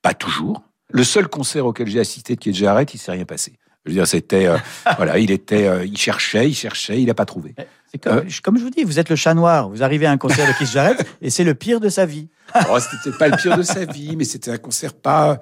[0.00, 0.62] pas toujours.
[0.90, 3.58] Le seul concert auquel j'ai assisté de Keith Jarrett, il s'est rien passé.
[3.84, 4.56] Je veux dire, c'était, euh,
[4.96, 7.54] voilà, il était, euh, il cherchait, il cherchait, il n'a pas trouvé.
[8.02, 9.68] Comme, euh, comme, je vous dis, vous êtes le chat noir.
[9.68, 12.28] Vous arrivez à un concert de Keith Jarrett et c'est le pire de sa vie.
[12.70, 15.38] oh, c'était pas le pire de sa vie, mais c'était un concert pas.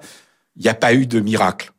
[0.55, 1.71] Il n'y a pas eu de miracle.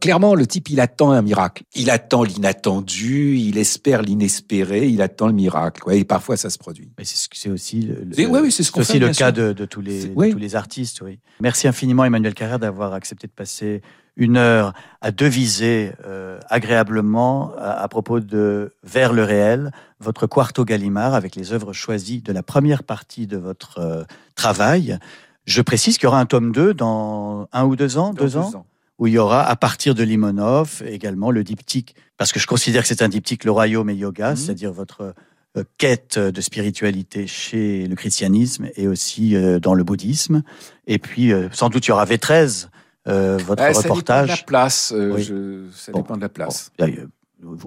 [0.00, 1.62] Clairement, le type, il attend un miracle.
[1.74, 5.82] Il attend l'inattendu, il espère l'inespéré, il attend le miracle.
[5.92, 6.90] et parfois, ça se produit.
[7.02, 8.08] C'est aussi le,
[8.50, 11.00] c'est aussi le cas de, tous les, de tous les artistes.
[11.00, 11.20] Oui.
[11.40, 13.80] Merci infiniment, Emmanuel Carrère, d'avoir accepté de passer
[14.16, 21.14] une heure à deviser euh, agréablement à, propos de Vers le réel, votre quarto Gallimard
[21.14, 24.04] avec les œuvres choisies de la première partie de votre euh,
[24.34, 24.98] travail.
[25.46, 28.66] Je précise qu'il y aura un tome 2 dans un ou deux ans, deux, ans,
[28.98, 32.82] où il y aura à partir de Limonov également le diptyque, parce que je considère
[32.82, 34.36] que c'est un diptyque le royaume et yoga, mhm.
[34.36, 35.14] c'est-à-dire votre
[35.56, 40.42] euh, quête de spiritualité chez le christianisme et aussi dans le bouddhisme.
[40.86, 42.68] Et puis sans doute il y aura V13
[43.06, 43.76] euh, votre reportage.
[43.76, 44.92] Ça dépend de la place.
[44.94, 46.72] Euh, ça dépend de la place.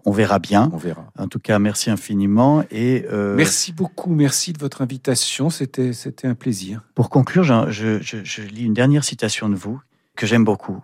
[0.05, 0.69] on verra bien.
[0.73, 1.11] On verra.
[1.17, 4.13] En tout cas, merci infiniment et euh, merci beaucoup.
[4.13, 5.49] Merci de votre invitation.
[5.49, 6.81] C'était c'était un plaisir.
[6.95, 9.79] Pour conclure, je, je, je, lis une dernière citation de vous
[10.15, 10.83] que j'aime beaucoup.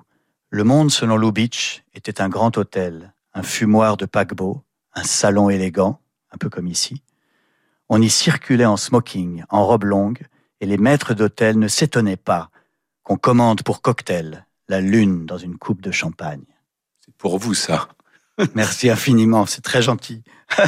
[0.50, 4.62] Le monde, selon Lubitsch, était un grand hôtel, un fumoir de paquebot,
[4.94, 6.00] un salon élégant,
[6.32, 7.02] un peu comme ici.
[7.90, 10.28] On y circulait en smoking, en robe longue,
[10.62, 12.52] et les maîtres d'hôtel ne s'étonnaient pas
[13.04, 16.44] qu'on commande pour cocktail la lune dans une coupe de champagne.
[17.06, 17.90] C'est pour vous ça.
[18.56, 20.24] Merci infiniment, c'est très gentil.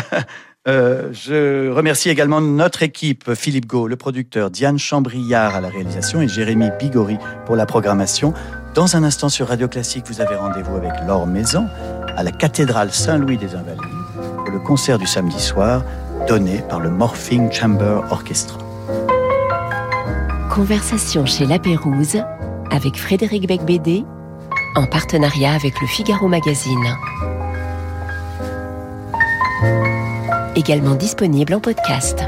[0.67, 6.21] Euh, je remercie également notre équipe, Philippe Gau, le producteur, Diane Chambriard à la réalisation
[6.21, 8.33] et Jérémy Bigori pour la programmation.
[8.73, 11.67] Dans un instant sur Radio Classique, vous avez rendez-vous avec Laure Maison
[12.17, 13.83] à la cathédrale Saint-Louis des Invalides
[14.37, 15.83] pour le concert du samedi soir
[16.27, 18.64] donné par le Morphing Chamber Orchestra.
[20.55, 22.15] Conversation chez La Pérouse
[22.71, 24.05] avec Frédéric Becbédé
[24.77, 26.95] en partenariat avec le Figaro Magazine.
[30.55, 32.23] Également disponible en podcast.